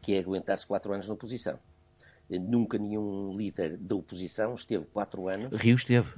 [0.02, 1.60] que é aguentar-se quatro anos na oposição.
[2.30, 5.54] Nunca nenhum líder da oposição esteve quatro anos.
[5.56, 6.12] Rio esteve.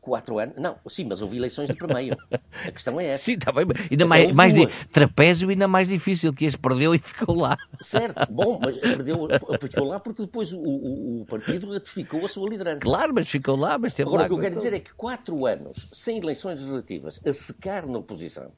[0.00, 0.54] Quatro anos?
[0.56, 2.16] Não, sim, mas houve eleições de primeiro.
[2.64, 3.24] A questão é essa.
[3.24, 3.64] Sim, está bem.
[3.90, 4.72] Ainda Até mais, mais duas.
[4.92, 7.56] trapézio ainda mais difícil, que este perdeu e ficou lá.
[7.82, 9.28] Certo, bom, mas perdeu,
[9.60, 12.80] ficou lá porque depois o, o- o partido ratificou a sua liderança.
[12.80, 14.26] Claro, mas ficou lá, mas esteve Agora, lá.
[14.26, 14.66] o que eu quero aguentou-se.
[14.70, 18.52] dizer é que quatro anos sem eleições legislativas a secar na oposição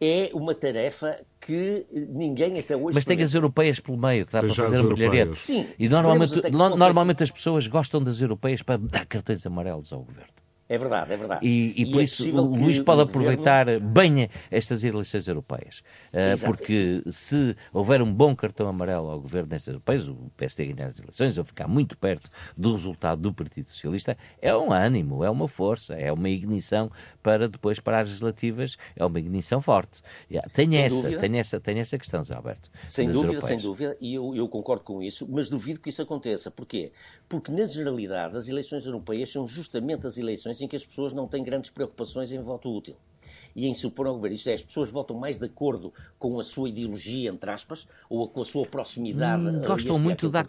[0.00, 2.94] é uma tarefa que ninguém até hoje.
[2.94, 5.36] Mas tem as europeias pelo meio, que dá Tem para fazer um brilharete.
[5.38, 10.36] Sim, E normalmente, normalmente as pessoas gostam das europeias para dar cartões amarelos ao governo.
[10.68, 11.46] É verdade, é verdade.
[11.46, 15.78] E, e por é isso o Luís pode o governo- aproveitar bem estas eleições europeias.
[16.12, 20.88] Uh, porque se houver um bom cartão amarelo ao governo nestas europeias, o PSD ganhar
[20.88, 25.30] as eleições ou ficar muito perto do resultado do Partido Socialista, é um ânimo, é
[25.30, 26.90] uma força, é uma ignição
[27.22, 30.02] para depois para as legislativas, é uma ignição forte.
[30.52, 31.20] Tem Sem essa, dúvida.
[31.20, 32.68] tem essa, tem essa questão, Zé Alberto.
[32.88, 33.46] Sem dúvida, europeias.
[33.46, 36.50] sem dúvida, e eu, eu concordo com isso, mas duvido que isso aconteça.
[36.50, 36.90] Porquê?
[37.28, 41.26] Porque, na generalidade, as eleições europeias são justamente as eleições em que as pessoas não
[41.26, 42.96] têm grandes preocupações em voto útil.
[43.56, 44.36] E em se opor ao governo.
[44.36, 48.28] Isto é, as pessoas votam mais de acordo com a sua ideologia, entre aspas, ou
[48.28, 49.42] com a sua proximidade.
[49.42, 50.44] Hum, a gostam muito aquele de dar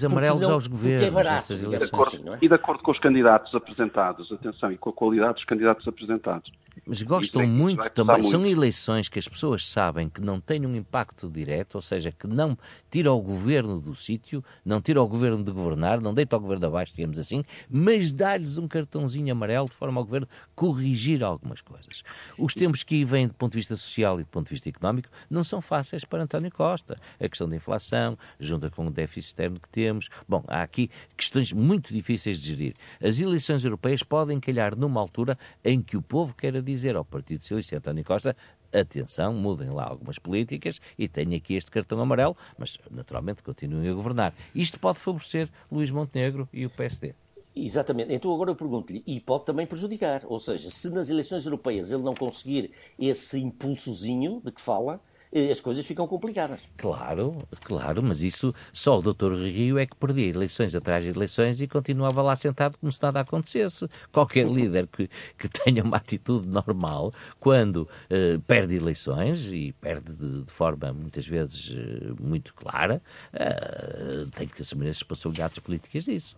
[0.00, 2.08] porque amarelos não- aos é governos barato, nestas digamos eleições.
[2.14, 2.38] assim, não é?
[2.40, 6.50] E de acordo com os candidatos apresentados, atenção, e com a qualidade dos candidatos apresentados.
[6.86, 8.16] Mas gostam é muito também.
[8.16, 8.56] custar São muito.
[8.58, 12.56] eleições que as pessoas sabem que não têm um impacto direto, ou seja, que não
[12.90, 16.66] tira o governo do sítio, não tira o governo de governar, não deita o governo
[16.66, 22.02] abaixo, digamos assim, mas dá-lhes um cartãozinho amarelo de forma ao governo corrigir algumas coisas.
[22.46, 24.68] Os tempos que aí vêm do ponto de vista social e do ponto de vista
[24.68, 26.96] económico não são fáceis para António Costa.
[27.18, 30.08] A questão da inflação, junta com o déficit externo que temos.
[30.28, 32.74] Bom, há aqui questões muito difíceis de gerir.
[33.02, 37.40] As eleições europeias podem calhar numa altura em que o povo queira dizer ao Partido
[37.40, 38.36] Socialista e António Costa
[38.72, 43.92] atenção, mudem lá algumas políticas e tenho aqui este cartão amarelo, mas naturalmente continuem a
[43.92, 44.32] governar.
[44.54, 47.12] Isto pode favorecer Luís Montenegro e o PSD.
[47.56, 48.12] Exatamente.
[48.12, 52.02] Então agora eu pergunto-lhe, e pode também prejudicar, ou seja, se nas eleições europeias ele
[52.02, 55.00] não conseguir esse impulsozinho de que fala,
[55.32, 56.60] eh, as coisas ficam complicadas.
[56.76, 61.58] Claro, claro, mas isso só o doutor Rio é que perdia eleições atrás de eleições
[61.60, 63.88] e continuava lá sentado como se nada acontecesse.
[64.12, 70.42] Qualquer líder que, que tenha uma atitude normal, quando eh, perde eleições, e perde de,
[70.42, 73.02] de forma muitas vezes eh, muito clara,
[73.32, 76.36] eh, tem que assumir as responsabilidades políticas disso.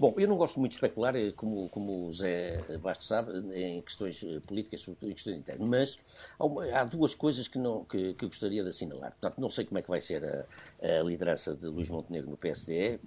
[0.00, 3.82] Bom, eu não gosto muito de especular, eh, como, como o Zé Bastos sabe, em
[3.82, 5.98] questões eh, políticas, sobretudo em questões internas, mas
[6.38, 9.10] há, uma, há duas coisas que, não, que, que, gostaria de assinalar.
[9.10, 12.38] Portanto, não sei como é que vai ser a, a liderança de Luís Montenegro no
[12.38, 12.98] PSD.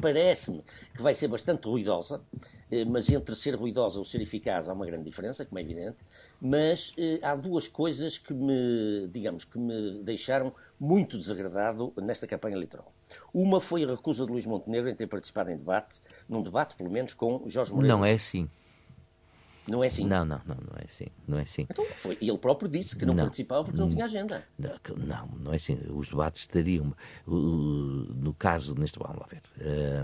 [0.00, 0.62] Parece-me
[0.94, 2.22] que vai ser bastante ruidosa,
[2.88, 5.98] mas entre ser ruidosa ou ser eficaz há uma grande diferença, como é evidente.
[6.40, 12.88] Mas há duas coisas que me, digamos, que me deixaram muito desagradado nesta campanha eleitoral.
[13.32, 16.90] Uma foi a recusa de Luís Montenegro em ter participado em debate, num debate, pelo
[16.90, 17.96] menos, com Jorge Moreira.
[17.96, 18.48] Não é assim.
[19.68, 20.06] Não é assim?
[20.06, 21.06] Não, não, não, não é assim.
[21.26, 21.66] Não é assim.
[21.70, 24.44] Então, foi, ele próprio disse que não, não, participava porque não tinha agenda.
[24.58, 25.78] Não, não é assim.
[25.90, 26.92] Os debates estariam.
[27.26, 28.98] No caso, neste.
[28.98, 29.42] Vamos lá ver.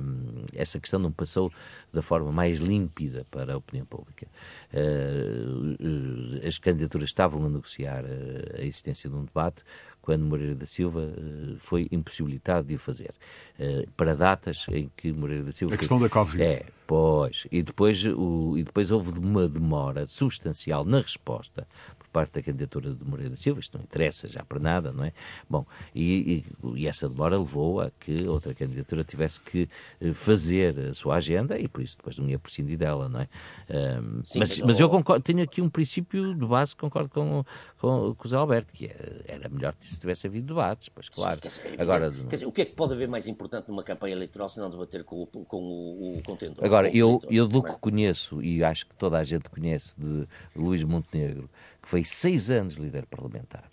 [0.00, 1.52] Hum, essa questão não passou
[1.92, 4.28] da forma mais límpida para a opinião pública.
[4.72, 9.64] Hum, as candidaturas estavam a negociar a existência de um debate
[10.09, 11.12] quando Moreira da Silva
[11.59, 13.12] foi impossibilitado de o fazer.
[13.59, 15.74] Uh, para datas em que Moreira da Silva.
[15.74, 16.42] A questão da Covid.
[16.42, 17.47] É, pois.
[17.53, 21.68] E depois, o, e depois houve uma demora substancial na resposta
[21.99, 25.12] por parte da candidatura de Moreira Silva, isto não interessa já para nada, não é?
[25.49, 29.68] Bom, e, e, e, essa demora levou a que outra candidatura tivesse que
[30.01, 33.28] eh, fazer a sua agenda e por isso depois não ia prescindir dela, não é?
[33.68, 37.45] Um, Sim, mas, mas, eu concordo, tenho aqui um princípio de base que concordo com,
[37.78, 41.11] com, com o Zé Alberto, que é, era melhor que se tivesse havido debates, pois
[41.11, 41.36] claro.
[41.36, 43.82] Sim, quer dizer, Agora, quer dizer, o que é que pode haver mais importante numa
[43.82, 46.64] campanha eleitoral se não debater com, com o, o contendor?
[46.64, 50.84] Agora, eu, eu do que conheço, e acho que toda a gente conhece de Luís
[50.84, 51.48] Montenegro,
[51.82, 53.68] que foi seis anos líder parlamentar,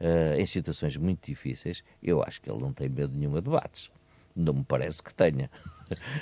[0.00, 3.90] uh, em situações muito difíceis, eu acho que ele não tem medo nenhum a debates.
[4.34, 5.50] Não me parece que tenha.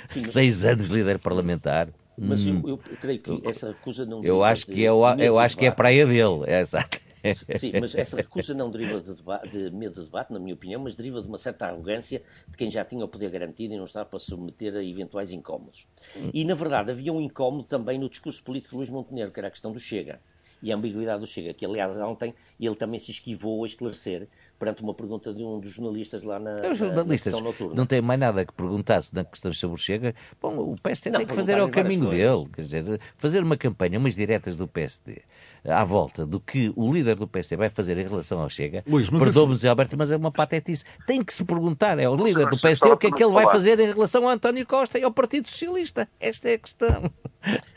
[0.07, 0.71] Sim, seis mas...
[0.71, 1.89] anos líder parlamentar.
[2.17, 4.23] Mas hum, eu, eu, creio que essa recusa não.
[4.23, 6.99] Eu acho que é, eu acho que é a praia dele, é exato.
[7.57, 9.15] Sim, mas essa recusa não deriva de,
[9.49, 12.69] de, medo de debate, na minha opinião, mas deriva de uma certa arrogância de quem
[12.69, 15.87] já tinha o poder garantido e não estava para submeter a eventuais incómodos.
[16.33, 19.47] E, na verdade, havia um incómodo também no discurso político de Luís Montenegro, que era
[19.47, 20.19] a questão do Chega
[20.61, 24.81] e a ambiguidade do Chega, que aliás ontem ele também se esquivou a esclarecer perante
[24.81, 27.75] uma pergunta de um dos jornalistas lá na, Os jornalistas na noturna.
[27.75, 30.15] Não tem mais nada que perguntar-se na questão sobre o Chega.
[30.41, 33.99] Bom, o PSD não, tem que fazer o caminho dele, quer dizer, fazer uma campanha,
[33.99, 35.21] umas diretas do PSD
[35.67, 39.53] à volta do que o líder do PSD vai fazer em relação ao Chega, perdoa-me,
[39.53, 39.67] assim...
[39.67, 40.83] Alberto, mas é uma patetice.
[41.07, 43.45] Tem que se perguntar, é o líder do PSD, o que é que ele vai
[43.45, 46.07] fazer em relação ao António Costa e ao Partido Socialista.
[46.19, 47.11] Esta é a questão.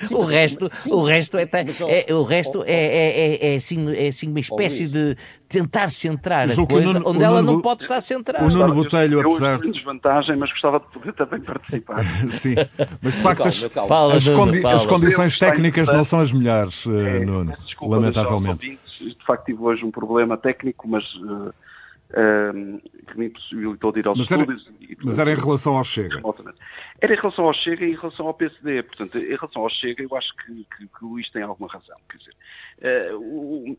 [0.07, 1.47] Sim, o, resto, sim, o resto é,
[2.09, 5.17] é, o resto é, é, é, é, assim, é assim uma espécie de
[5.49, 8.45] tentar centrar a coisa Nuno, onde ela Nuno, não pode estar centrada.
[8.45, 9.73] O Nuno Botelho, eu, apesar de...
[9.73, 12.05] desvantagem, mas gostava de poder também participar.
[12.31, 12.55] Sim,
[13.03, 16.85] mas de facto as, fala, as, Nuno, condi as, condições técnicas não são as melhores,
[16.87, 16.91] uh,
[17.25, 18.79] Nuno, desculpa, lamentavelmente.
[19.01, 21.05] De facto tive hoje um problema técnico, mas...
[21.15, 21.53] Uh,
[22.11, 24.67] uh, que me impossibilitou de ir aos mas estúdios.
[24.67, 26.21] Era, e, mas era em relação ao Chega?
[27.01, 28.83] Era em relação ao Chega e em relação ao PSD.
[28.83, 31.97] Portanto, em relação ao Chega, eu acho que, que, que o Luís tem alguma razão.
[32.11, 32.35] Quer dizer,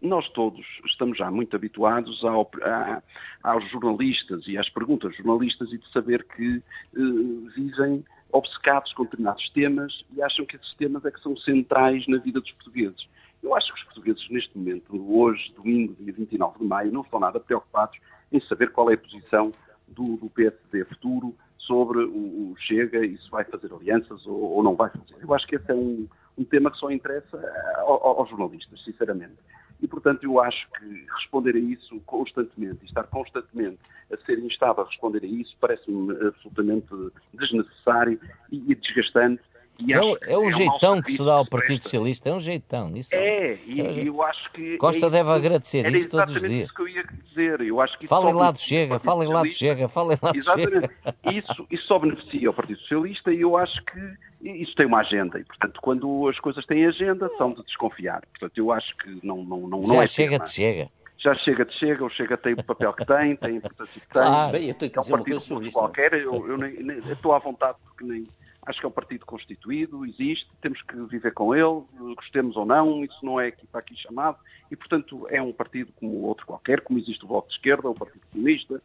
[0.01, 3.01] nós todos estamos já muito habituados ao, a,
[3.43, 9.49] aos jornalistas e às perguntas jornalistas e de saber que uh, vivem obcecados com determinados
[9.51, 13.07] temas e acham que esses temas é que são centrais na vida dos portugueses.
[13.41, 17.19] Eu acho que os portugueses, neste momento, hoje, domingo, dia 29 de maio, não estão
[17.19, 17.97] nada preocupados
[18.31, 19.53] em saber qual é a posição
[19.87, 24.63] do, do PSD futuro sobre o, o, Chega e se vai fazer alianças ou, ou,
[24.63, 25.15] não vai fazer.
[25.21, 26.07] Eu acho que esse é um,
[26.39, 27.37] um tema que só interessa
[27.85, 29.35] aos jornalistas, sinceramente.
[29.81, 33.79] E, portanto, eu acho que responder a isso constantemente e estar constantemente
[34.11, 36.87] a ser instado a responder a isso parece-me absolutamente
[37.33, 38.19] desnecessário
[38.51, 39.41] e desgastante
[39.87, 42.95] é, um, é um é jeitão que se dá ao Partido Socialista, é um jeitão.
[42.97, 44.77] Isso é, e é, eu acho que.
[44.77, 46.65] Costa é deve agradecer isso todos os dias.
[46.65, 47.61] Isso que eu ia dizer.
[47.61, 50.91] Eu acho que falem lá do Chega, falem lá do Chega, falem lá do Chega.
[51.31, 53.99] Isso, isso só beneficia o Partido Socialista e eu acho que
[54.41, 55.39] isso tem uma agenda.
[55.39, 58.21] E, portanto, quando as coisas têm agenda, são de desconfiar.
[58.31, 60.89] Portanto, eu acho que não, não, não, Já é chega de Chega
[61.21, 64.07] já chega de chega, o Chega tem o papel que tem, tem a importância que
[64.07, 64.21] tem.
[64.21, 67.33] Ah, bem, eu tenho que é um partido qualquer, eu, eu, nem, nem, eu estou
[67.33, 68.23] à vontade porque nem,
[68.65, 71.81] Acho que é um partido constituído, existe, temos que viver com ele,
[72.15, 74.37] gostemos ou não, isso não é aqui para aqui chamado,
[74.69, 77.95] e portanto é um partido como outro qualquer, como existe o Bloco de Esquerda, o
[77.95, 78.79] Partido Comunista,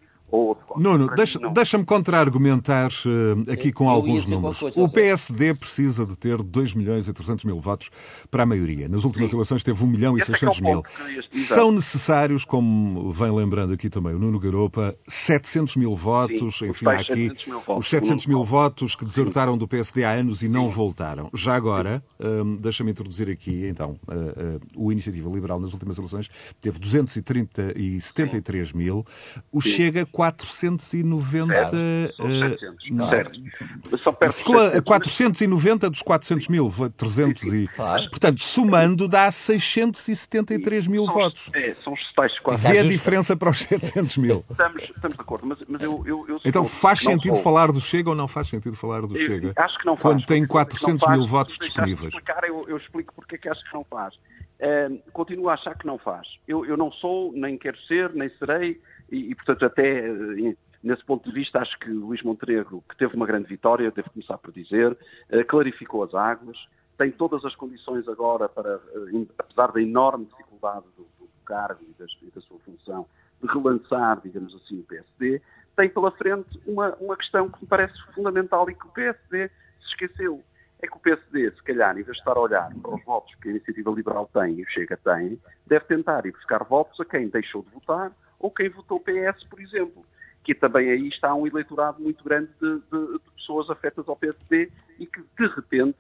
[0.77, 4.61] Nuno, deixa-me deixa contra-argumentar uh, aqui com alguns números.
[4.77, 7.91] O PSD precisa de ter 2 milhões e 300 mil votos
[8.31, 8.89] para a maioria.
[8.89, 9.37] Nas últimas Sim.
[9.37, 10.83] eleições teve 1 milhão e 600 é, é mil.
[11.31, 16.87] São necessários, como vem lembrando aqui também o Nuno Garopa, 700 mil votos, Sim, enfim,
[16.87, 20.69] há aqui 700 os 700 mil votos que desertaram do PSD há anos e não
[20.69, 21.31] voltaram.
[21.35, 26.31] Já agora, um, deixa-me introduzir aqui, então, uh, uh, o Iniciativa Liberal nas últimas eleições
[26.61, 29.07] teve 230 e 73 mil.
[29.53, 31.55] O Chega 490.
[31.55, 33.99] Certo, são 700, uh, certo.
[33.99, 37.69] São perto Ficou a 490 dos 400 mil, 300 e.
[37.69, 38.11] Claro.
[38.11, 41.51] Portanto, somando dá 673 mil são, votos.
[41.53, 42.67] É, são os tais quase.
[42.67, 44.45] Vê a diferença para os 700 mil.
[44.51, 48.11] Estamos, estamos de acordo, mas, mas eu, eu, eu Então faz sentido falar do Chega
[48.11, 49.53] ou não faz sentido falar do eu, Chega?
[49.57, 50.03] Acho que não faz.
[50.03, 52.15] Quando tem 400 mil votos disponíveis.
[52.15, 54.15] Explicar, eu, eu explico porque é que acho que não faz.
[54.15, 56.27] Uh, continuo a achar que não faz.
[56.47, 58.81] Eu, eu não sou, nem quero ser, nem serei,
[59.11, 63.15] e, e portanto, até uh, nesse ponto de vista, acho que Luís Montenegro, que teve
[63.15, 66.57] uma grande vitória, devo começar por dizer, uh, clarificou as águas,
[66.97, 68.81] tem todas as condições agora para,
[69.39, 73.07] apesar da enorme dificuldade do, do cargo e, das, e da sua função,
[73.43, 75.43] de relançar, digamos assim, o PSD,
[75.77, 79.49] tem pela frente uma, uma questão que me parece fundamental e que o PSD
[79.81, 80.43] se esqueceu.
[80.83, 83.35] É que o PSD, se calhar, em vez de estar a olhar para os votos
[83.37, 87.05] que a Iniciativa Liberal tem e o Chega tem, deve tentar ir buscar votos a
[87.05, 88.13] quem deixou de votar
[88.45, 90.05] ou quem votou PS, por exemplo.
[90.43, 94.71] Que também aí está um eleitorado muito grande de, de, de pessoas afetas ao PSD
[94.99, 95.97] e que, de repente,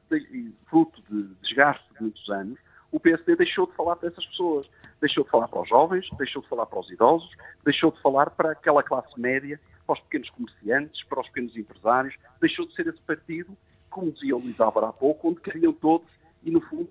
[0.68, 2.58] fruto de desgaste de muitos anos,
[2.92, 4.68] o PSD deixou de falar para essas pessoas.
[5.00, 7.30] Deixou de falar para os jovens, deixou de falar para os idosos,
[7.64, 12.14] deixou de falar para aquela classe média, para os pequenos comerciantes, para os pequenos empresários,
[12.42, 13.56] deixou de ser esse partido
[13.88, 16.08] como dizia o Luís Álvaro há pouco, onde queriam todos
[16.42, 16.90] e, no fundo,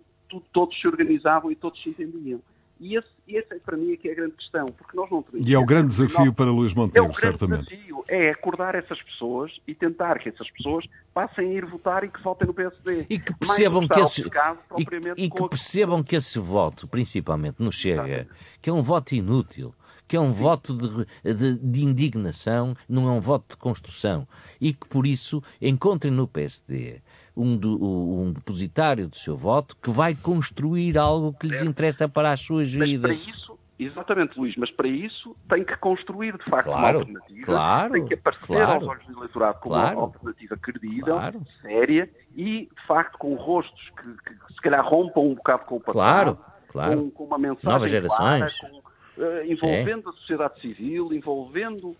[0.53, 2.41] todos se organizavam e todos se entendiam.
[2.83, 5.23] E esse, esse é, para mim, é que é a grande questão, porque nós não
[5.23, 5.47] temos...
[5.47, 7.69] E é o grande desafio nós, para Luís Montenegro, é o certamente.
[7.69, 12.09] desafio é acordar essas pessoas e tentar que essas pessoas passem a ir votar e
[12.09, 13.05] que votem no PSD.
[13.09, 18.27] E que percebam que esse, e, e que percebam que esse voto, principalmente no Chega,
[18.61, 19.73] que é um voto inútil,
[20.05, 24.27] que é um voto de, de, de, indignação, não é um voto de construção.
[24.59, 27.01] E que, por isso, encontrem no PSD
[27.35, 32.31] um, do, um depositário do seu voto que vai construir algo que lhes interessa para
[32.31, 33.11] as suas vidas.
[33.11, 36.99] Mas para isso, exatamente, Luís, mas para isso tem que construir, de facto, claro, uma
[36.99, 37.45] alternativa.
[37.45, 41.17] Claro, tem que aparecer claro, aos olhos do eleitorado como claro, uma alternativa credível,
[41.61, 45.79] séria e, de facto, com rostos que, que, se calhar rompam um bocado com o
[45.79, 45.93] passado.
[45.93, 46.37] Claro,
[46.69, 47.01] claro.
[47.01, 48.59] Com, com uma mensagem Novas gerações.
[48.59, 48.73] Clara,
[49.15, 51.95] com, uh, envolvendo a sociedade civil, envolvendo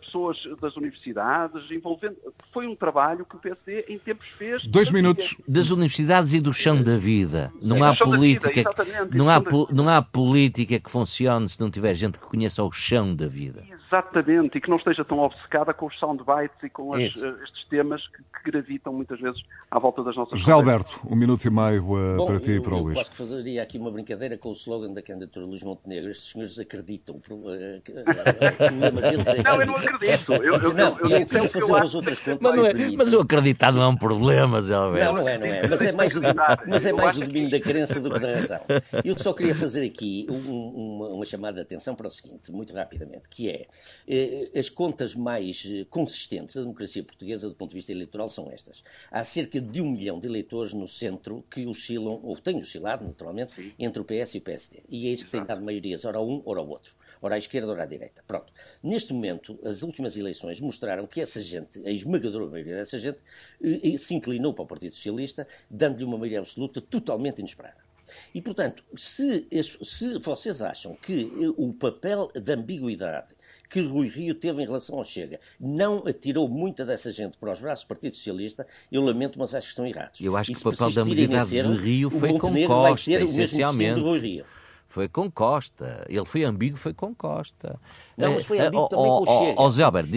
[0.00, 2.16] pessoas das universidades, envolvendo.
[2.52, 4.66] Foi um trabalho que o PSD em tempos fez.
[4.66, 5.36] Dois minutos.
[5.46, 7.52] Das universidades e do chão da vida.
[7.62, 8.64] Não há política.
[8.84, 12.72] Vida, não, há, não há política que funcione se não tiver gente que conheça o
[12.72, 13.62] chão da vida.
[13.86, 18.06] Exatamente, e que não esteja tão obcecada com os soundbites e com as, estes temas
[18.08, 21.84] que, que, gravitam muitas vezes à volta das nossas José Alberto, um minuto e meio
[21.84, 22.88] uh, Bom, para ti e para o Luís.
[22.88, 26.10] Eu quase que fazeria aqui uma brincadeira com o slogan da candidatura Luís Montenegro.
[26.10, 27.16] Estes senhores acreditam.
[27.16, 30.32] O problema deles é Não, eu não acredito.
[30.34, 32.38] Eu, eu, não, eu, eu, eu queria fazer umas outras contas.
[32.40, 35.14] Mas, não é, mas o acreditar não é um problema, José Alberto.
[35.14, 35.68] Não, não é, não é.
[35.68, 36.20] Mas é mais do,
[36.66, 38.60] mas é mais do domínio da crença do que da razão.
[39.04, 42.74] Eu só queria fazer aqui um, uma, uma chamada de atenção para o seguinte, muito
[42.74, 43.66] rapidamente, que é eh,
[44.54, 48.82] as contas mais eh, consistentes da democracia portuguesa do ponto de vista eleitoral são estas.
[49.10, 53.74] Há cerca de um milhão de eleitores no centro que oscilam, ou têm oscilado, naturalmente,
[53.78, 54.82] entre o PS e o PSD.
[54.88, 56.94] E é isso que tem dado maiorias, ora a um, ora ao outro.
[57.20, 58.22] Ora à esquerda, ora à direita.
[58.26, 58.52] Pronto.
[58.82, 63.18] Neste momento, as últimas eleições mostraram que essa gente, a esmagadora maioria dessa gente,
[63.62, 67.86] eh, se inclinou para o Partido Socialista, dando-lhe uma maioria absoluta totalmente inesperada.
[68.34, 69.46] E, portanto, se,
[69.82, 73.34] se vocês acham que o papel da ambiguidade
[73.68, 77.60] que Rui Rio teve em relação ao Chega não atirou muita dessa gente para os
[77.60, 80.20] braços do Partido Socialista, eu lamento, mas acho que estão errados.
[80.20, 84.00] Eu acho que o papel da ambiguidade de Rio foi com Costa, essencialmente.
[84.86, 86.06] Foi com Costa.
[86.08, 87.78] Ele foi ambíguo, foi com Costa.
[88.16, 89.60] Não, mas foi ambíguo também com o Chega.
[89.60, 90.10] Ó Zé Alberto,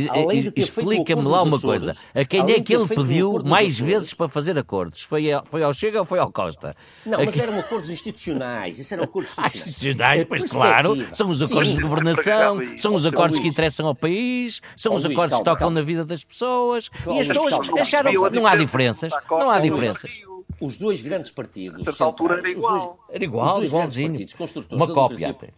[0.55, 1.95] explica-me lá uma coisa.
[2.13, 5.01] A quem é que ele pediu mais vezes para fazer acordos?
[5.01, 6.75] Foi, foi ao Chega ou foi ao Costa?
[7.05, 8.79] Não, mas eram acordos institucionais.
[8.79, 9.49] Isso eram acordos institucionais.
[9.49, 11.07] Ah, institucionais, pois claro.
[11.13, 15.37] São os acordos de governação, são os acordos que interessam ao país, são os acordos
[15.37, 16.89] que tocam na vida das pessoas.
[17.07, 19.11] E as pessoas acharam que não há diferenças.
[19.29, 20.28] Não há diferenças
[20.61, 21.85] os dois grandes partidos.
[21.85, 22.79] Nessa altura era igual.
[22.79, 24.25] Dois, era igual, igualzinho.
[24.71, 25.53] Uma cópia até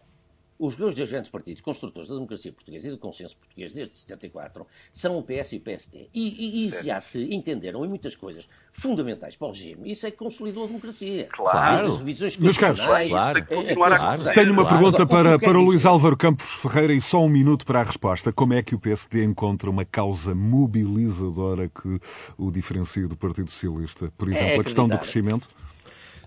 [0.62, 5.18] os dois grandes partidos construtores da democracia portuguesa e do consenso português desde 74 são
[5.18, 6.08] o PS e o PSD.
[6.14, 9.90] E, e, e já se entenderam em muitas coisas fundamentais para o regime.
[9.90, 11.28] Isso é que consolidou a democracia.
[11.32, 11.78] Claro.
[11.78, 13.40] Desde as revisões Meus caros, claro.
[13.50, 14.34] É, é, claro.
[14.34, 17.80] Tenho uma pergunta para, para o Luís Álvaro Campos Ferreira e só um minuto para
[17.80, 18.32] a resposta.
[18.32, 22.00] Como é que o PSD encontra uma causa mobilizadora que
[22.38, 24.14] o diferencia do Partido Socialista?
[24.16, 25.50] Por exemplo, é a questão do crescimento?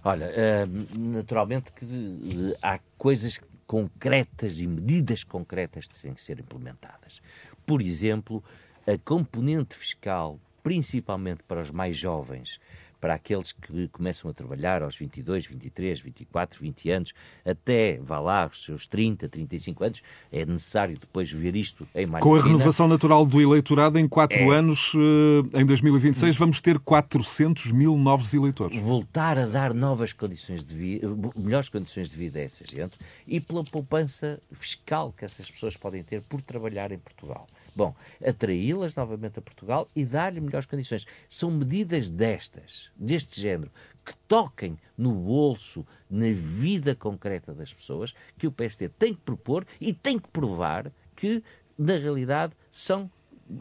[0.03, 0.67] Olha, eh,
[0.99, 7.21] naturalmente que eh, há coisas concretas e medidas concretas que têm que ser implementadas.
[7.67, 8.43] Por exemplo,
[8.87, 12.61] a componente fiscal, principalmente para os mais jovens,
[13.05, 17.13] para aqueles que começam a trabalhar aos 22, 23, 24, 20 anos,
[17.45, 20.03] até, vá lá, os seus 30, 35 anos,
[20.33, 24.39] é necessário depois ver isto em mais Com a renovação natural do eleitorado, em quatro
[24.39, 24.57] é.
[24.57, 28.81] anos, eh, em 2026, vamos ter 400 mil novos eleitores.
[28.81, 32.97] Voltar a dar novas condições de vida, melhores condições de vida a essa gente
[33.27, 37.47] e pela poupança fiscal que essas pessoas podem ter por trabalhar em Portugal.
[37.75, 37.95] Bom,
[38.25, 41.07] atraí-las novamente a Portugal e dar-lhe melhores condições.
[41.29, 43.71] São medidas destas, deste género,
[44.05, 49.67] que toquem no bolso, na vida concreta das pessoas, que o PST tem que propor
[49.81, 51.43] e tem que provar que,
[51.77, 53.11] na realidade, são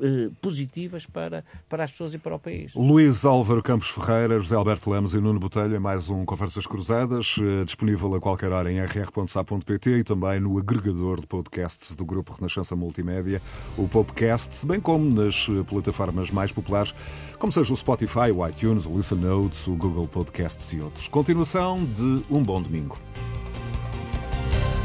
[0.01, 2.73] eh, positivas para, para as pessoas e para o país.
[2.75, 7.65] Luís Álvaro Campos Ferreira, José Alberto Lemos e Nuno Botelho, mais um Conversas Cruzadas, eh,
[7.65, 12.75] disponível a qualquer hora em rr.sa.pt e também no agregador de podcasts do Grupo Renascença
[12.75, 13.41] Multimédia,
[13.77, 16.93] o Popcast, bem como nas eh, plataformas mais populares,
[17.37, 21.07] como seja o Spotify, o iTunes, o Listen Notes, o Google Podcasts e outros.
[21.07, 22.97] Continuação de um bom domingo.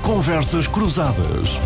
[0.02, 1.58] Conversas Cruzadas.